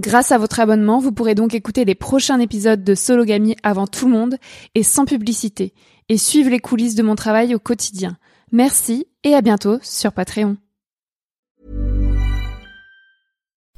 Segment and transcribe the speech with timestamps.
[0.00, 4.06] Grâce à votre abonnement, vous pourrez donc écouter les prochains épisodes de Sologamy avant tout
[4.06, 4.36] le monde
[4.74, 5.74] et sans publicité,
[6.08, 8.16] et suivre les coulisses de mon travail au quotidien.
[8.50, 10.56] Merci et à bientôt sur Patreon.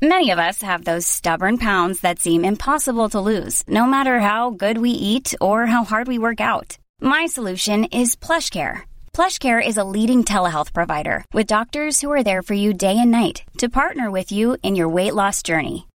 [0.01, 4.51] Many of us have those stubborn pounds that seem impossible to lose, no matter how
[4.51, 6.79] good we eat or how hard we work out.
[7.01, 8.83] My solution is PlushCare.
[9.13, 13.11] PlushCare is a leading telehealth provider with doctors who are there for you day and
[13.11, 15.87] night to partner with you in your weight loss journey.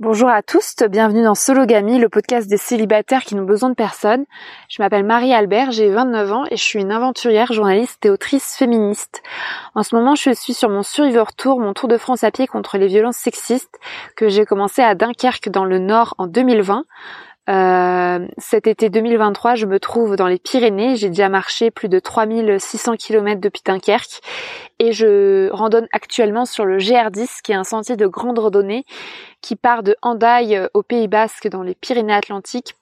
[0.00, 4.24] Bonjour à tous, bienvenue dans Sologamy, le podcast des célibataires qui n'ont besoin de personne.
[4.68, 9.22] Je m'appelle Marie-Albert, j'ai 29 ans et je suis une aventurière, journaliste et autrice féministe.
[9.76, 12.48] En ce moment, je suis sur mon Survivor Tour, mon tour de France à pied
[12.48, 13.78] contre les violences sexistes
[14.16, 16.86] que j'ai commencé à Dunkerque dans le Nord en 2020.
[17.50, 20.96] Euh, cet été 2023, je me trouve dans les Pyrénées.
[20.96, 24.20] J'ai déjà marché plus de 3600 km depuis Dunkerque
[24.78, 28.84] et je randonne actuellement sur le GR10 qui est un sentier de grande randonnée
[29.42, 32.76] qui part de Hendaye euh, au Pays Basque dans les Pyrénées-Atlantiques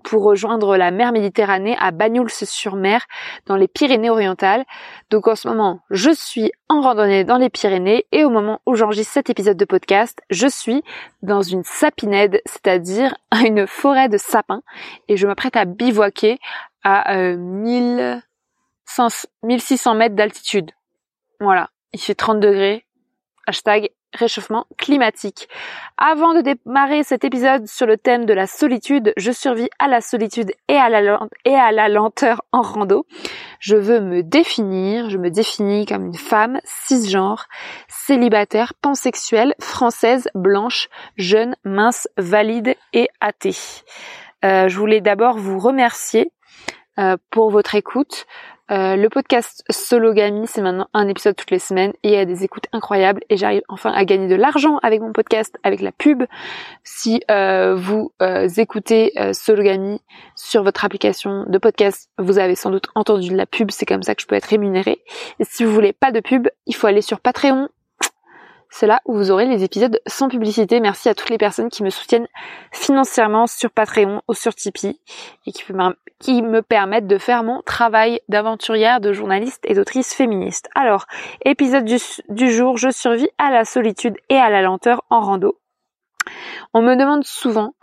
[0.00, 3.04] pour rejoindre la mer Méditerranée à Bagnouls-sur-Mer
[3.46, 4.64] dans les Pyrénées-Orientales.
[5.10, 8.74] Donc en ce moment, je suis en randonnée dans les Pyrénées et au moment où
[8.74, 10.82] j'enregistre cet épisode de podcast, je suis
[11.22, 14.62] dans une sapinède, c'est-à-dire une forêt de sapins
[15.08, 16.38] et je m'apprête à bivouaquer
[16.82, 20.70] à euh, 1600 mètres d'altitude.
[21.40, 22.86] Voilà, il fait 30 degrés.
[23.46, 25.48] Hashtag réchauffement climatique.
[25.96, 30.00] Avant de démarrer cet épisode sur le thème de la solitude, je survis à la
[30.00, 33.06] solitude et à la, lenteur en rando.
[33.58, 37.46] Je veux me définir, je me définis comme une femme cisgenre,
[37.88, 43.56] célibataire, pansexuelle, française, blanche, jeune, mince, valide et athée.
[44.44, 46.32] Euh, je voulais d'abord vous remercier
[46.98, 48.26] euh, pour votre écoute.
[48.70, 52.24] Euh, le podcast Sologamy, c'est maintenant un épisode toutes les semaines et il y a
[52.24, 55.90] des écoutes incroyables et j'arrive enfin à gagner de l'argent avec mon podcast, avec la
[55.90, 56.22] pub.
[56.84, 60.00] Si euh, vous euh, écoutez Sologamy
[60.36, 64.02] sur votre application de podcast, vous avez sans doute entendu de la pub, c'est comme
[64.02, 65.02] ça que je peux être rémunérée.
[65.40, 67.68] Si vous voulez pas de pub, il faut aller sur Patreon.
[68.70, 70.80] C'est là où vous aurez les épisodes sans publicité.
[70.80, 72.28] Merci à toutes les personnes qui me soutiennent
[72.72, 75.00] financièrement sur Patreon ou sur Tipeee
[75.46, 80.68] et qui, me permettent de faire mon travail d'aventurière, de journaliste et d'autrice féministe.
[80.74, 81.06] Alors,
[81.44, 81.96] épisode du,
[82.28, 85.58] du jour, je survis à la solitude et à la lenteur en rando.
[86.72, 87.74] On me demande souvent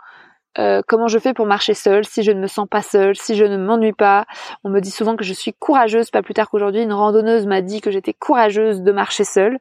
[0.58, 3.36] euh, comment je fais pour marcher seule, si je ne me sens pas seule, si
[3.36, 4.24] je ne m'ennuie pas.
[4.64, 7.60] On me dit souvent que je suis courageuse, pas plus tard qu'aujourd'hui, une randonneuse m'a
[7.60, 9.58] dit que j'étais courageuse de marcher seule.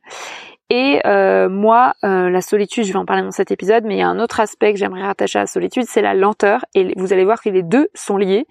[0.70, 4.00] Et euh, moi, euh, la solitude, je vais en parler dans cet épisode, mais il
[4.00, 6.66] y a un autre aspect que j'aimerais rattacher à la solitude, c'est la lenteur.
[6.76, 8.46] Et vous allez voir que les deux sont liés,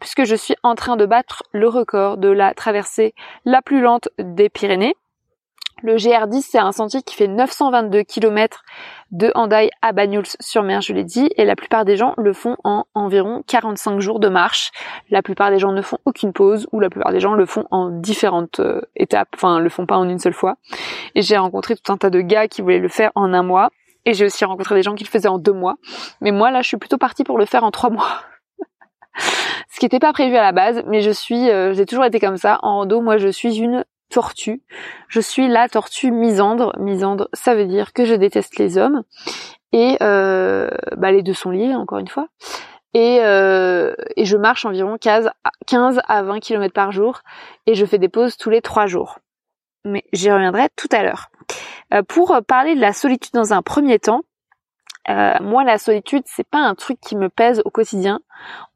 [0.00, 3.14] puisque je suis en train de battre le record de la traversée
[3.44, 4.96] la plus lente des Pyrénées.
[5.82, 8.62] Le GR10, c'est un sentier qui fait 922 km
[9.12, 12.84] de Hendaye à Bagnols-sur-Mer, je l'ai dit, et la plupart des gens le font en
[12.94, 14.72] environ 45 jours de marche.
[15.10, 17.64] La plupart des gens ne font aucune pause, ou la plupart des gens le font
[17.70, 20.56] en différentes euh, étapes, enfin le font pas en une seule fois.
[21.14, 23.70] Et j'ai rencontré tout un tas de gars qui voulaient le faire en un mois,
[24.04, 25.76] et j'ai aussi rencontré des gens qui le faisaient en deux mois.
[26.20, 28.20] Mais moi, là, je suis plutôt partie pour le faire en trois mois.
[29.68, 32.20] Ce qui n'était pas prévu à la base, mais je suis, euh, j'ai toujours été
[32.20, 32.58] comme ça.
[32.62, 34.62] En rando, moi, je suis une tortue.
[35.08, 36.74] Je suis la tortue misandre.
[36.78, 39.02] Misandre, ça veut dire que je déteste les hommes.
[39.72, 42.28] Et euh, bah, les deux sont liés, encore une fois.
[42.92, 45.30] Et, euh, et je marche environ 15
[46.08, 47.20] à 20 km par jour.
[47.66, 49.18] Et je fais des pauses tous les trois jours.
[49.84, 51.30] Mais j'y reviendrai tout à l'heure.
[51.94, 54.22] Euh, pour parler de la solitude dans un premier temps,
[55.08, 58.20] euh, moi la solitude c'est pas un truc qui me pèse au quotidien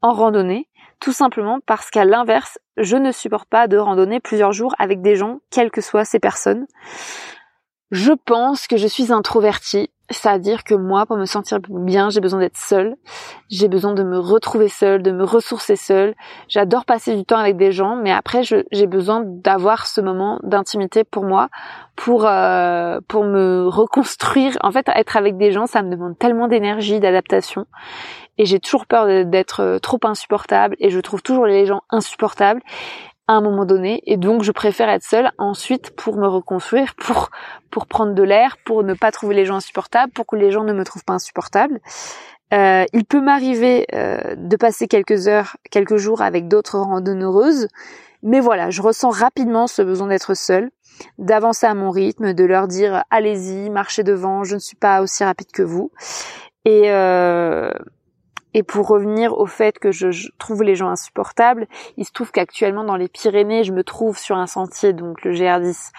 [0.01, 0.67] en randonnée
[0.99, 5.15] tout simplement parce qu'à l'inverse, je ne supporte pas de randonner plusieurs jours avec des
[5.15, 6.65] gens, quelles que soient ces personnes.
[7.91, 12.39] Je pense que je suis introvertie, c'est-à-dire que moi, pour me sentir bien, j'ai besoin
[12.39, 12.95] d'être seule.
[13.49, 16.15] J'ai besoin de me retrouver seule, de me ressourcer seule.
[16.47, 21.03] J'adore passer du temps avec des gens, mais après, j'ai besoin d'avoir ce moment d'intimité
[21.03, 21.49] pour moi,
[21.95, 24.57] pour euh, pour me reconstruire.
[24.61, 27.65] En fait, être avec des gens, ça me demande tellement d'énergie, d'adaptation
[28.37, 32.61] et j'ai toujours peur d'être euh, trop insupportable et je trouve toujours les gens insupportables
[33.27, 37.29] à un moment donné et donc je préfère être seule ensuite pour me reconstruire, pour
[37.71, 40.63] pour prendre de l'air, pour ne pas trouver les gens insupportables, pour que les gens
[40.63, 41.79] ne me trouvent pas insupportable.
[42.53, 47.67] Euh, il peut m'arriver euh, de passer quelques heures, quelques jours avec d'autres randonneuses,
[48.21, 50.69] mais voilà, je ressens rapidement ce besoin d'être seule,
[51.17, 55.23] d'avancer à mon rythme, de leur dire allez-y, marchez devant, je ne suis pas aussi
[55.23, 55.91] rapide que vous.
[56.65, 57.71] Et, euh,
[58.55, 61.67] et pour revenir au fait que je, trouve les gens insupportables,
[61.97, 65.33] il se trouve qu'actuellement dans les Pyrénées, je me trouve sur un sentier, donc le
[65.33, 65.91] GR10,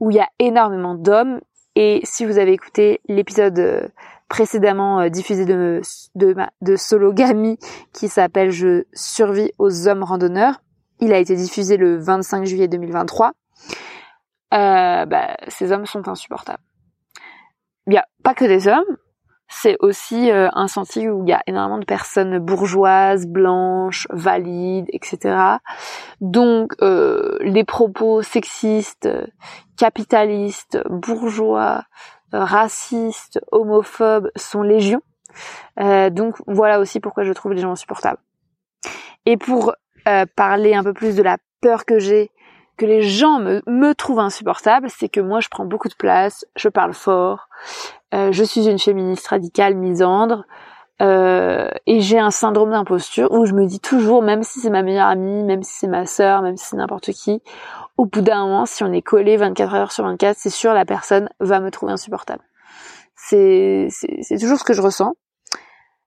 [0.00, 1.40] où il y a énormément d'hommes.
[1.76, 3.88] Et si vous avez écouté l'épisode euh,
[4.28, 5.80] précédemment euh, diffusé de,
[6.16, 7.56] de, de Sologamy
[7.92, 10.60] qui s'appelle Je survis aux hommes randonneurs,
[10.98, 13.28] il a été diffusé le 25 juillet 2023.
[13.28, 16.64] Euh, bah, ces hommes sont insupportables.
[17.86, 18.96] Il a pas que des hommes,
[19.54, 24.86] c'est aussi euh, un sentier où il y a énormément de personnes bourgeoises, blanches, valides,
[24.92, 25.36] etc.
[26.20, 29.08] Donc euh, les propos sexistes,
[29.76, 31.84] capitalistes, bourgeois,
[32.34, 35.02] euh, racistes, homophobes sont légion.
[35.76, 38.20] donc voilà aussi pourquoi je trouve les gens insupportables.
[39.26, 39.74] Et pour
[40.34, 42.31] parler un peu plus de la peur que j'ai
[42.76, 46.44] que les gens me, me trouvent insupportable, c'est que moi je prends beaucoup de place,
[46.56, 47.48] je parle fort,
[48.14, 50.44] euh, je suis une féministe radicale misandre,
[51.00, 54.82] euh, et j'ai un syndrome d'imposture où je me dis toujours, même si c'est ma
[54.82, 57.42] meilleure amie, même si c'est ma sœur, même si c'est n'importe qui,
[57.96, 60.84] au bout d'un moment, si on est collé 24 heures sur 24, c'est sûr la
[60.84, 62.42] personne va me trouver insupportable.
[63.16, 63.88] C'est
[64.40, 65.14] toujours ce que je ressens.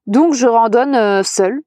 [0.07, 1.59] Donc je randonne euh, seule.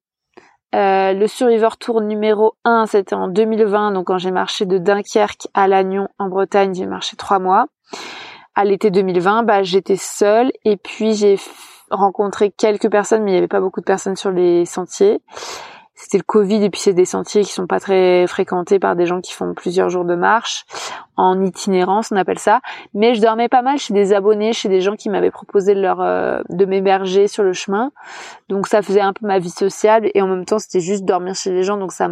[0.75, 5.49] Euh, le Survivor Tour numéro 1, c'était en 2020, donc quand j'ai marché de Dunkerque
[5.55, 7.67] à Lannion en Bretagne, j'ai marché trois mois.
[8.55, 11.39] À l'été 2020, bah, j'étais seule et puis j'ai
[11.91, 15.23] rencontré quelques personnes, mais il n'y avait pas beaucoup de personnes sur les sentiers
[16.01, 19.05] c'était le Covid et puis c'est des sentiers qui sont pas très fréquentés par des
[19.05, 20.65] gens qui font plusieurs jours de marche
[21.17, 22.61] en itinérance on appelle ça.
[22.95, 25.81] Mais je dormais pas mal chez des abonnés chez des gens qui m'avaient proposé de
[25.81, 27.91] leur euh, de m'héberger sur le chemin.
[28.49, 31.35] Donc ça faisait un peu ma vie sociale et en même temps c'était juste dormir
[31.35, 31.79] chez les gens.
[31.79, 32.09] Donc ça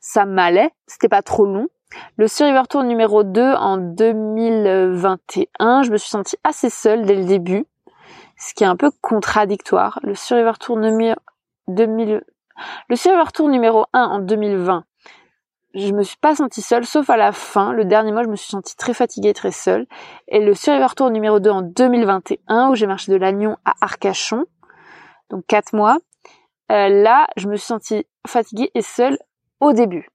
[0.00, 0.72] ça m'allait.
[0.88, 1.68] C'était pas trop long.
[2.16, 7.26] Le Survivor Tour numéro 2 en 2021 je me suis sentie assez seule dès le
[7.26, 7.64] début
[8.36, 10.00] ce qui est un peu contradictoire.
[10.02, 11.14] Le Survivor Tour numéro
[11.68, 12.22] 2000
[12.88, 14.84] le Silver Tour numéro 1 en 2020,
[15.74, 17.72] je me suis pas sentie seule, sauf à la fin.
[17.72, 19.86] Le dernier mois, je me suis sentie très fatiguée, très seule.
[20.26, 24.46] Et le Survivor Tour numéro 2 en 2021, où j'ai marché de Lannion à Arcachon,
[25.30, 25.98] donc 4 mois,
[26.72, 29.18] euh, là, je me suis sentie fatiguée et seule
[29.60, 30.08] au début.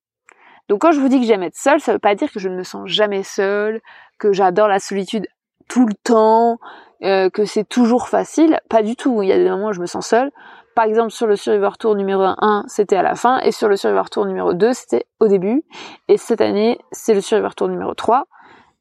[0.67, 2.49] Donc quand je vous dis que j'aime être seule, ça veut pas dire que je
[2.49, 3.81] ne me sens jamais seule,
[4.17, 5.27] que j'adore la solitude
[5.67, 6.57] tout le temps,
[7.03, 8.59] euh, que c'est toujours facile.
[8.69, 9.21] Pas du tout.
[9.21, 10.31] Il y a des moments où je me sens seule.
[10.75, 13.77] Par exemple, sur le Survivor Tour numéro 1, c'était à la fin, et sur le
[13.77, 15.63] Survivor Tour numéro 2, c'était au début.
[16.10, 18.25] Et cette année, c'est le Survivor Tour numéro 3.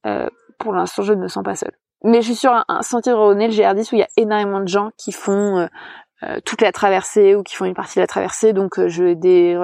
[0.06, 1.72] Euh, pour l'instant, je ne me sens pas seule.
[2.02, 4.60] Mais je suis sur un, sentier de randonnée, le GR10, où il y a énormément
[4.60, 5.66] de gens qui font euh,
[6.24, 9.14] euh, toute la traversée ou qui font une partie de la traversée, donc euh, je
[9.14, 9.58] des,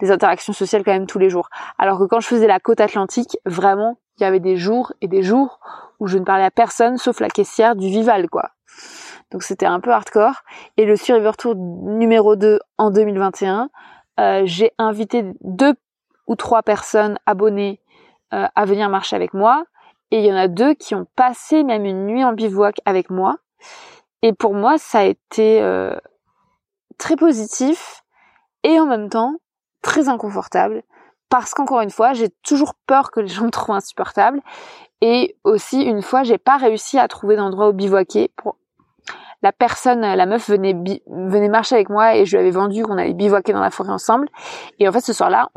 [0.00, 1.48] des interactions sociales quand même tous les jours.
[1.78, 5.08] Alors que quand je faisais la côte atlantique, vraiment, il y avait des jours et
[5.08, 5.60] des jours
[6.00, 8.50] où je ne parlais à personne sauf la caissière du Vival, quoi.
[9.30, 10.42] Donc c'était un peu hardcore.
[10.76, 13.70] Et le Survivor Tour numéro 2 en 2021,
[14.18, 15.74] euh, j'ai invité deux
[16.26, 17.80] ou trois personnes abonnées
[18.32, 19.64] euh, à venir marcher avec moi.
[20.10, 23.10] Et il y en a deux qui ont passé même une nuit en bivouac avec
[23.10, 23.36] moi.
[24.22, 25.96] Et pour moi, ça a été euh,
[26.98, 28.02] très positif
[28.62, 29.36] et en même temps
[29.82, 30.82] très inconfortable
[31.28, 34.40] parce qu'encore une fois, j'ai toujours peur que les gens me trouvent insupportable
[35.00, 38.56] et aussi une fois, j'ai pas réussi à trouver d'endroit où bivouaquer pour
[39.46, 40.74] la personne, la meuf venait
[41.06, 43.92] venait marcher avec moi et je lui avais vendu qu'on allait bivouaquer dans la forêt
[43.92, 44.26] ensemble.
[44.80, 45.50] Et en fait, ce soir-là,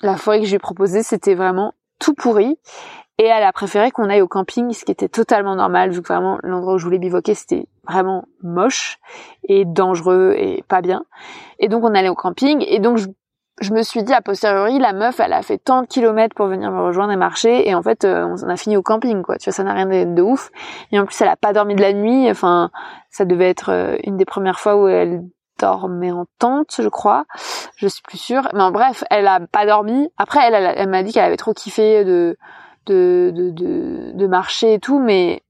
[0.00, 2.58] la forêt que je lui ai proposée, c'était vraiment tout pourri.
[3.18, 6.08] Et elle a préféré qu'on aille au camping, ce qui était totalement normal, vu que
[6.08, 8.98] vraiment l'endroit où je voulais bivouaquer, c'était vraiment moche
[9.46, 11.04] et dangereux et pas bien.
[11.58, 12.98] Et donc on allait au camping, et donc
[13.60, 16.46] je me suis dit a posteriori, la meuf, elle a fait tant de kilomètres pour
[16.46, 19.38] venir me rejoindre et marcher, et en fait, euh, on a fini au camping, quoi.
[19.38, 20.50] Tu vois, ça n'a rien de, ouf.
[20.90, 22.28] Et en plus, elle a pas dormi de la nuit.
[22.30, 22.70] Enfin,
[23.10, 25.22] ça devait être euh, une des premières fois où elle
[25.60, 27.26] dormait en tente, je crois.
[27.76, 28.48] Je suis plus sûre.
[28.54, 30.08] Mais en bref, elle a pas dormi.
[30.18, 32.36] Après, elle, elle, m'a dit qu'elle avait trop kiffé de
[32.86, 35.42] de, de, de, de marcher et tout, mais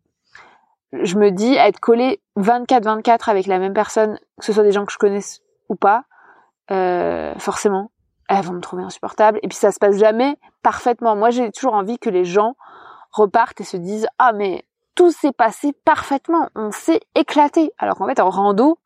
[0.93, 4.85] je me dis être collé 24-24 avec la même personne, que ce soit des gens
[4.85, 6.05] que je connaisse ou pas,
[6.71, 7.91] euh, forcément,
[8.39, 9.39] elles vont me trouver insupportable.
[9.43, 11.17] Et puis ça se passe jamais parfaitement.
[11.17, 12.55] Moi, j'ai toujours envie que les gens
[13.13, 14.65] repartent et se disent ah mais
[14.95, 17.73] tout s'est passé parfaitement, on s'est éclaté.
[17.79, 18.79] Alors qu'en fait en rando,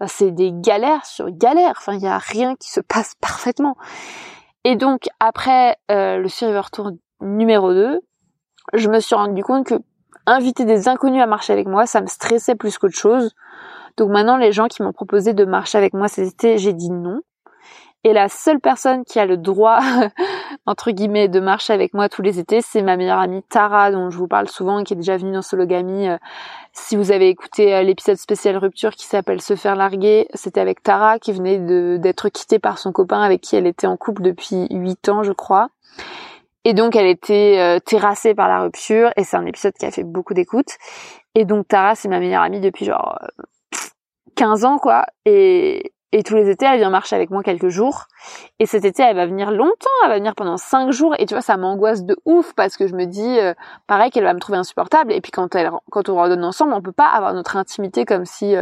[0.00, 1.74] bah, c'est des galères sur galères.
[1.78, 3.76] Enfin, il y a rien qui se passe parfaitement.
[4.64, 8.00] Et donc après euh, le Survivor Tour numéro 2,
[8.74, 9.74] je me suis rendu compte que
[10.26, 13.34] inviter des inconnus à marcher avec moi, ça me stressait plus qu'autre chose.
[13.96, 16.90] Donc maintenant, les gens qui m'ont proposé de marcher avec moi cet été, j'ai dit
[16.90, 17.20] non.
[18.04, 19.80] Et la seule personne qui a le droit,
[20.66, 24.10] entre guillemets, de marcher avec moi tous les étés, c'est ma meilleure amie Tara, dont
[24.10, 26.08] je vous parle souvent, qui est déjà venue dans Sologamy.
[26.08, 26.16] Euh,
[26.72, 30.82] si vous avez écouté euh, l'épisode spécial rupture qui s'appelle Se faire larguer, c'était avec
[30.82, 31.58] Tara qui venait
[31.98, 35.32] d'être quittée par son copain avec qui elle était en couple depuis 8 ans, je
[35.32, 35.68] crois.
[36.66, 39.92] Et donc elle était euh, terrassée par la rupture et c'est un épisode qui a
[39.92, 40.66] fait beaucoup d'écoute.
[41.36, 43.20] Et donc Tara c'est ma meilleure amie depuis genre
[44.34, 47.68] 15 euh, ans quoi et et tous les étés elle vient marcher avec moi quelques
[47.68, 48.04] jours.
[48.58, 51.14] Et cet été elle va venir longtemps, elle va venir pendant 5 jours.
[51.18, 53.54] Et tu vois ça m'angoisse de ouf parce que je me dis euh,
[53.86, 55.12] pareil qu'elle va me trouver insupportable.
[55.12, 58.24] Et puis quand elle quand on redonne ensemble, on peut pas avoir notre intimité comme
[58.24, 58.54] si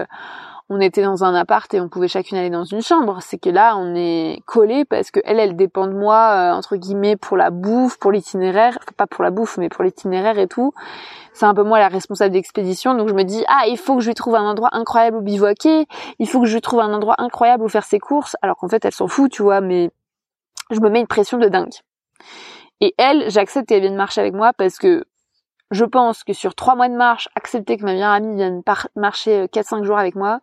[0.71, 3.19] on était dans un appart et on pouvait chacune aller dans une chambre.
[3.21, 6.77] C'est que là, on est collé parce que elle, elle dépend de moi euh, entre
[6.77, 10.73] guillemets pour la bouffe, pour l'itinéraire, pas pour la bouffe, mais pour l'itinéraire et tout.
[11.35, 14.01] C'est un peu moi la responsable d'expédition, donc je me dis ah il faut que
[14.01, 15.87] je lui trouve un endroit incroyable où bivouaquer,
[16.19, 18.69] il faut que je lui trouve un endroit incroyable où faire ses courses, alors qu'en
[18.69, 19.91] fait elle s'en fout, tu vois, mais
[20.71, 21.75] je me mets une pression de dingue.
[22.81, 25.05] Et elle, j'accepte qu'elle vienne marcher avec moi parce que
[25.71, 28.63] je pense que sur trois mois de marche, accepter que ma meilleure amie vienne
[28.97, 30.41] marcher 4-5 euh, jours avec moi,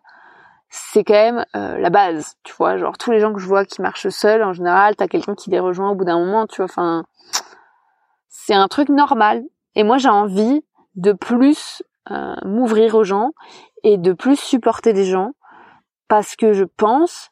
[0.68, 2.76] c'est quand même euh, la base, tu vois.
[2.78, 5.50] Genre tous les gens que je vois qui marchent seuls, en général, t'as quelqu'un qui
[5.50, 6.64] les rejoint au bout d'un moment, tu vois.
[6.64, 7.04] Enfin,
[8.28, 9.42] c'est un truc normal.
[9.74, 10.64] Et moi, j'ai envie
[10.94, 13.32] de plus euh, m'ouvrir aux gens
[13.84, 15.32] et de plus supporter des gens
[16.08, 17.30] parce que je pense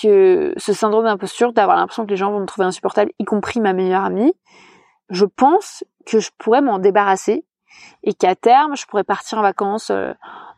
[0.00, 3.60] que ce syndrome d'imposture, d'avoir l'impression que les gens vont me trouver insupportable, y compris
[3.60, 4.34] ma meilleure amie,
[5.10, 7.44] je pense que je pourrais m'en débarrasser
[8.02, 10.12] et qu'à terme, je pourrais partir en vacances euh,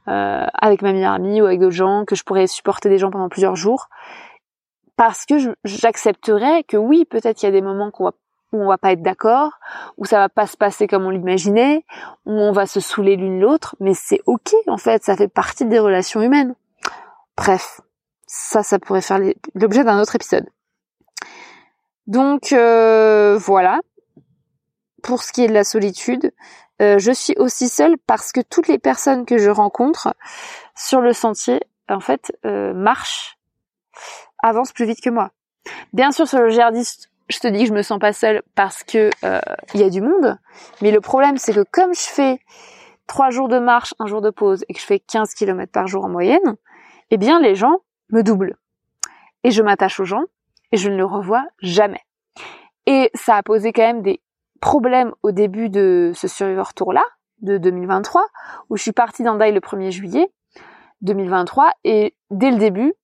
[0.09, 3.11] euh, avec ma meilleure amie ou avec d'autres gens, que je pourrais supporter des gens
[3.11, 3.89] pendant plusieurs jours,
[4.97, 5.35] parce que
[5.65, 8.11] j'accepterais que oui, peut-être qu'il y a des moments où
[8.53, 9.53] on va pas être d'accord,
[9.97, 11.85] où ça va pas se passer comme on l'imaginait,
[12.25, 15.67] où on va se saouler l'une l'autre, mais c'est ok en fait, ça fait partie
[15.67, 16.55] des relations humaines.
[17.37, 17.81] Bref,
[18.27, 19.21] ça, ça pourrait faire
[19.55, 20.47] l'objet d'un autre épisode.
[22.07, 23.81] Donc euh, voilà,
[25.07, 26.33] pour ce qui est de la solitude,
[26.83, 30.15] euh, je suis aussi seule parce que toutes les personnes que je rencontre
[30.75, 33.39] sur le sentier, en fait, euh, marchent,
[34.43, 35.31] avancent plus vite que moi.
[35.93, 38.83] Bien sûr, sur le GR10, je te dis que je me sens pas seule parce
[38.83, 39.41] que euh,
[39.75, 40.39] il y a du monde,
[40.83, 42.41] mais le problème c'est que comme je fais
[43.07, 45.87] trois jours de marche, un jour de pause et que je fais 15 km par
[45.87, 46.57] jour en moyenne,
[47.11, 47.79] eh bien les gens
[48.11, 48.57] me doublent.
[49.45, 50.25] Et je m'attache aux gens
[50.73, 52.03] et je ne le revois jamais.
[52.87, 54.21] Et ça a posé quand même des
[54.61, 57.05] problème au début de ce Survivor Tour là,
[57.43, 58.27] de 2023,
[58.71, 60.31] où je suis partie d'Andaï le 1er juillet
[61.03, 62.95] 2023, et dès le début,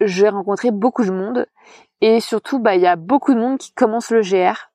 [0.00, 1.46] j'ai rencontré beaucoup de monde,
[2.00, 4.70] et surtout, bah, il y a beaucoup de monde qui commence le GR.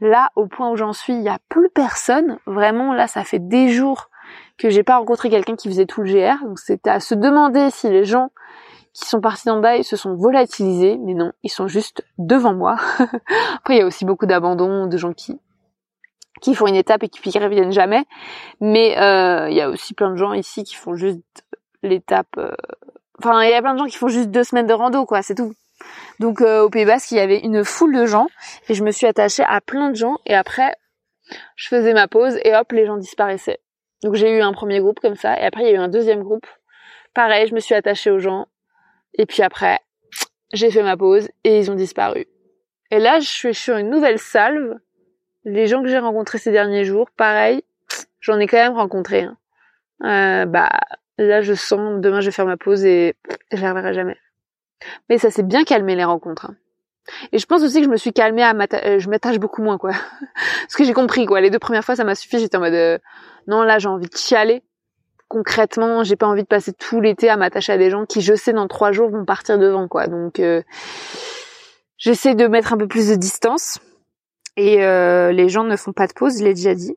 [0.00, 2.38] Là, au point où j'en suis, il n'y a plus personne.
[2.46, 4.10] Vraiment, là, ça fait des jours
[4.58, 6.44] que j'ai pas rencontré quelqu'un qui faisait tout le GR.
[6.44, 8.30] Donc, c'était à se demander si les gens
[8.92, 12.76] qui sont partis d'Andaï se sont volatilisés, mais non, ils sont juste devant moi.
[13.56, 15.40] Après, il y a aussi beaucoup d'abandon, de gens qui
[16.44, 18.04] qui font une étape et qui ne reviennent jamais.
[18.60, 21.22] Mais euh, il y a aussi plein de gens ici qui font juste
[21.82, 22.28] l'étape.
[22.36, 22.54] euh,
[23.18, 25.22] Enfin, il y a plein de gens qui font juste deux semaines de rando, quoi,
[25.22, 25.54] c'est tout.
[26.20, 28.26] Donc euh, au Pays Basque, il y avait une foule de gens
[28.68, 30.74] et je me suis attachée à plein de gens et après,
[31.56, 33.60] je faisais ma pause et hop, les gens disparaissaient.
[34.02, 35.88] Donc j'ai eu un premier groupe comme ça et après il y a eu un
[35.88, 36.46] deuxième groupe.
[37.14, 38.46] Pareil, je me suis attachée aux gens
[39.14, 39.78] et puis après,
[40.52, 42.26] j'ai fait ma pause et ils ont disparu.
[42.90, 44.74] Et là, je suis sur une nouvelle salve.
[45.44, 47.62] Les gens que j'ai rencontrés ces derniers jours, pareil,
[48.20, 49.28] j'en ai quand même rencontré.
[50.00, 50.46] Hein.
[50.46, 50.70] Bah
[51.18, 53.14] là, je sens demain je vais faire ma pause et
[53.52, 54.16] je la reverrai jamais.
[55.08, 56.46] Mais ça s'est bien calmé les rencontres.
[56.46, 56.56] hein.
[57.32, 59.76] Et je pense aussi que je me suis calmée à euh, je m'attache beaucoup moins
[59.76, 59.90] quoi.
[60.62, 61.40] Parce que j'ai compris quoi.
[61.40, 62.38] Les deux premières fois ça m'a suffi.
[62.38, 62.98] J'étais en mode euh,
[63.46, 64.62] non là j'ai envie de chialer.
[65.28, 68.34] Concrètement, j'ai pas envie de passer tout l'été à m'attacher à des gens qui je
[68.34, 70.06] sais dans trois jours vont partir devant quoi.
[70.06, 70.40] Donc
[71.96, 73.78] j'essaie de mettre un peu plus de distance.
[74.56, 76.96] Et euh, les gens ne font pas de pause, je l'ai déjà dit.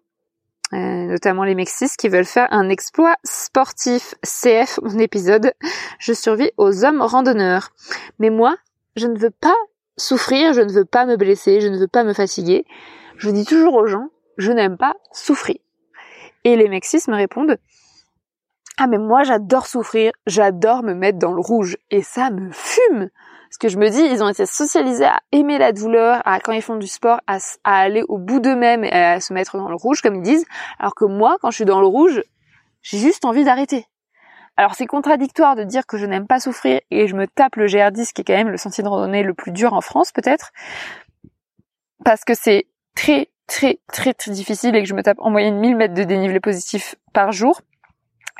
[0.73, 4.15] Euh, notamment les Mexis qui veulent faire un exploit sportif.
[4.23, 5.53] CF, mon épisode,
[5.99, 7.71] je survis aux hommes randonneurs.
[8.19, 8.57] Mais moi,
[8.95, 9.55] je ne veux pas
[9.95, 12.65] souffrir, je ne veux pas me blesser, je ne veux pas me fatiguer.
[13.17, 15.57] Je dis toujours aux gens, je n'aime pas souffrir.
[16.43, 17.57] Et les Mexis me répondent,
[18.77, 21.77] ah mais moi j'adore souffrir, j'adore me mettre dans le rouge.
[21.89, 23.09] Et ça me fume
[23.47, 26.51] parce que je me dis, ils ont été socialisés à aimer la douleur, à quand
[26.51, 29.75] ils font du sport, à, aller au bout d'eux-mêmes et à se mettre dans le
[29.75, 30.45] rouge, comme ils disent.
[30.79, 32.21] Alors que moi, quand je suis dans le rouge,
[32.81, 33.85] j'ai juste envie d'arrêter.
[34.57, 37.67] Alors c'est contradictoire de dire que je n'aime pas souffrir et je me tape le
[37.67, 40.51] GR10 qui est quand même le sentier de randonnée le plus dur en France peut-être.
[42.03, 45.59] Parce que c'est très très très très difficile et que je me tape en moyenne
[45.59, 47.61] 1000 mètres de dénivelé positif par jour.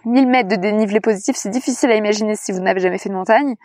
[0.06, 3.14] 1000 mètres de dénivelé positif, c'est difficile à imaginer si vous n'avez jamais fait de
[3.14, 3.56] montagne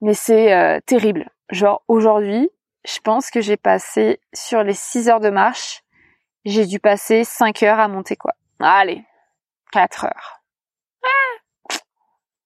[0.00, 1.30] mais c'est euh, terrible.
[1.50, 2.50] Genre aujourd'hui,
[2.84, 5.82] je pense que j'ai passé sur les 6 heures de marche,
[6.44, 8.32] j'ai dû passer 5 heures à monter quoi.
[8.60, 9.04] Allez,
[9.72, 10.40] 4 heures.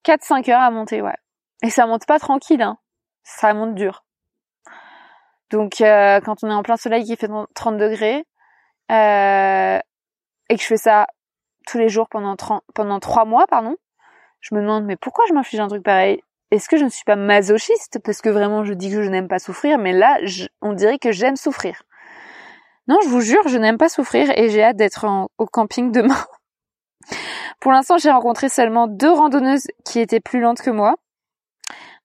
[0.04, 1.16] 4-5 heures à monter, ouais.
[1.62, 2.78] Et ça monte pas tranquille, hein.
[3.22, 4.04] Ça monte dur.
[5.50, 8.26] Donc euh, quand on est en plein soleil qui fait 30 degrés,
[8.90, 9.78] euh,
[10.50, 11.06] et que je fais ça
[11.66, 13.76] tous les jours pendant 30, pendant 3 mois, pardon,
[14.40, 16.22] je me demande mais pourquoi je m'inflige un truc pareil?
[16.54, 17.98] Est-ce que je ne suis pas masochiste?
[18.04, 20.18] Parce que vraiment je dis que je n'aime pas souffrir, mais là
[20.62, 21.82] on dirait que j'aime souffrir.
[22.86, 25.06] Non, je vous jure, je n'aime pas souffrir et j'ai hâte d'être
[25.38, 26.22] au camping demain.
[27.60, 30.96] Pour l'instant, j'ai rencontré seulement deux randonneuses qui étaient plus lentes que moi.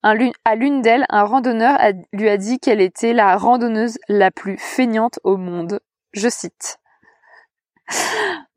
[0.01, 0.15] À
[0.55, 1.77] l'une d'elles, un randonneur
[2.13, 5.81] lui a dit qu'elle était la randonneuse la plus feignante au monde.
[6.13, 6.79] Je cite.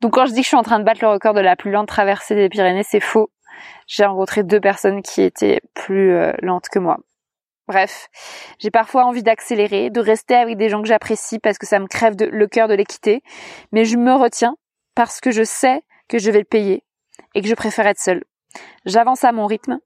[0.01, 1.57] Donc quand je dis que je suis en train de battre le record de la
[1.57, 3.29] plus lente traversée des Pyrénées, c'est faux
[3.87, 6.97] j'ai rencontré deux personnes qui étaient plus euh, lentes que moi.
[7.67, 8.09] Bref,
[8.59, 11.87] j'ai parfois envie d'accélérer, de rester avec des gens que j'apprécie parce que ça me
[11.87, 13.21] crève le cœur de les quitter,
[13.71, 14.57] mais je me retiens
[14.95, 16.83] parce que je sais que je vais le payer
[17.35, 18.23] et que je préfère être seule.
[18.85, 19.79] J'avance à mon rythme,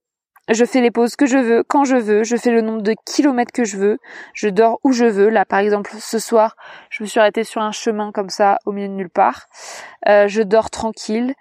[0.49, 2.95] je fais les pauses que je veux, quand je veux, je fais le nombre de
[3.05, 3.97] kilomètres que je veux,
[4.33, 5.27] je dors où je veux.
[5.27, 6.55] Là, par exemple, ce soir,
[6.89, 9.47] je me suis arrêtée sur un chemin comme ça, au milieu de nulle part.
[10.07, 11.33] Euh, je dors tranquille,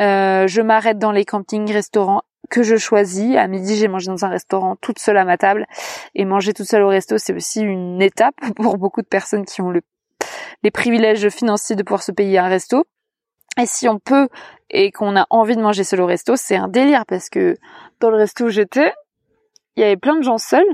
[0.00, 3.36] euh, je m'arrête dans les campings, restaurants que je choisis.
[3.36, 5.66] À midi, j'ai mangé dans un restaurant toute seule à ma table.
[6.14, 9.60] Et manger toute seule au resto, c'est aussi une étape pour beaucoup de personnes qui
[9.60, 9.82] ont le,
[10.62, 12.84] les privilèges financiers de pouvoir se payer un resto.
[13.60, 14.28] Et si on peut
[14.68, 17.56] et qu'on a envie de manger seul au resto, c'est un délire parce que
[18.00, 18.92] dans le resto où j'étais,
[19.76, 20.66] il y avait plein de gens seuls.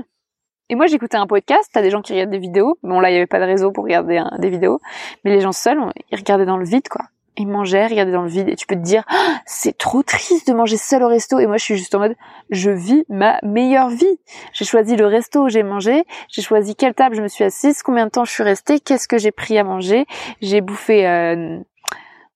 [0.69, 2.77] Et moi, j'écoutais un podcast, t'as des gens qui regardent des vidéos.
[2.83, 4.79] Bon, là, il y avait pas de réseau pour regarder des vidéos.
[5.23, 5.77] Mais les gens seuls,
[6.11, 7.05] ils regardaient dans le vide, quoi
[7.37, 10.47] ils mangeaient, regardaient dans le vide, et tu peux te dire, Ah, c'est trop triste
[10.47, 12.15] de manger seul au resto, et moi je suis juste en mode,
[12.49, 14.19] je vis ma meilleure vie.
[14.53, 17.83] J'ai choisi le resto où j'ai mangé, j'ai choisi quelle table je me suis assise,
[17.83, 20.05] combien de temps je suis restée, qu'est-ce que j'ai pris à manger,
[20.41, 21.59] j'ai bouffé euh,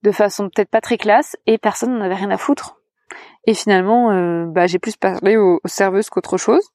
[0.04, 2.78] de façon peut-être pas très classe, et personne n'en avait rien à foutre.
[3.46, 6.70] Et finalement, euh, bah, j'ai plus parlé aux serveuses qu'autre chose.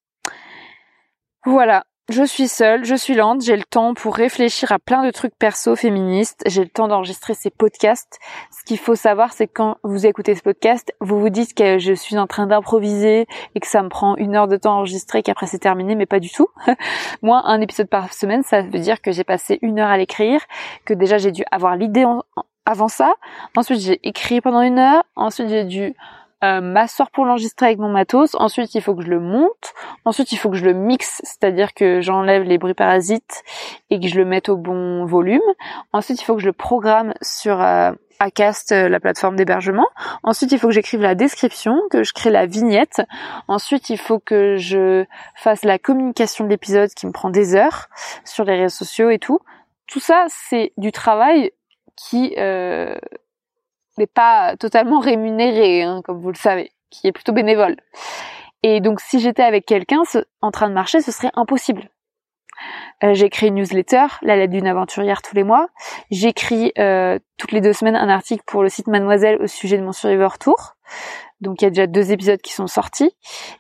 [1.45, 5.11] Voilà, je suis seule, je suis lente, j'ai le temps pour réfléchir à plein de
[5.11, 8.19] trucs perso féministes, j'ai le temps d'enregistrer ces podcasts.
[8.51, 11.79] Ce qu'il faut savoir, c'est que quand vous écoutez ce podcast, vous vous dites que
[11.79, 14.77] je suis en train d'improviser et que ça me prend une heure de temps à
[14.79, 16.49] enregistrer, qu'après c'est terminé, mais pas du tout.
[17.23, 20.41] Moi, un épisode par semaine, ça veut dire que j'ai passé une heure à l'écrire,
[20.85, 22.05] que déjà j'ai dû avoir l'idée
[22.67, 23.15] avant ça,
[23.57, 25.95] ensuite j'ai écrit pendant une heure, ensuite j'ai dû
[26.43, 28.35] euh, m'asseoir pour l'enregistrer avec mon matos.
[28.35, 29.75] Ensuite, il faut que je le monte.
[30.05, 33.43] Ensuite, il faut que je le mixe, c'est-à-dire que j'enlève les bruits parasites
[33.91, 35.41] et que je le mette au bon volume.
[35.93, 39.87] Ensuite, il faut que je le programme sur euh, Acast, euh, la plateforme d'hébergement.
[40.23, 43.03] Ensuite, il faut que j'écrive la description, que je crée la vignette.
[43.49, 45.05] Ensuite, il faut que je
[45.37, 47.89] fasse la communication de l'épisode qui me prend des heures
[48.25, 49.41] sur les réseaux sociaux et tout.
[49.87, 51.53] Tout ça, c'est du travail
[51.97, 52.97] qui euh,
[53.99, 57.77] n'est pas totalement rémunéré, hein, comme vous le savez, qui est plutôt bénévole.
[58.63, 60.03] Et donc si j'étais avec quelqu'un
[60.41, 61.89] en train de marcher, ce serait impossible.
[63.03, 65.69] Euh, j'écris une newsletter, la lettre d'une aventurière tous les mois.
[66.11, 69.83] J'écris euh, toutes les deux semaines un article pour le site Mademoiselle au sujet de
[69.83, 70.77] mon Survivor Tour.
[71.41, 73.11] Donc il y a déjà deux épisodes qui sont sortis.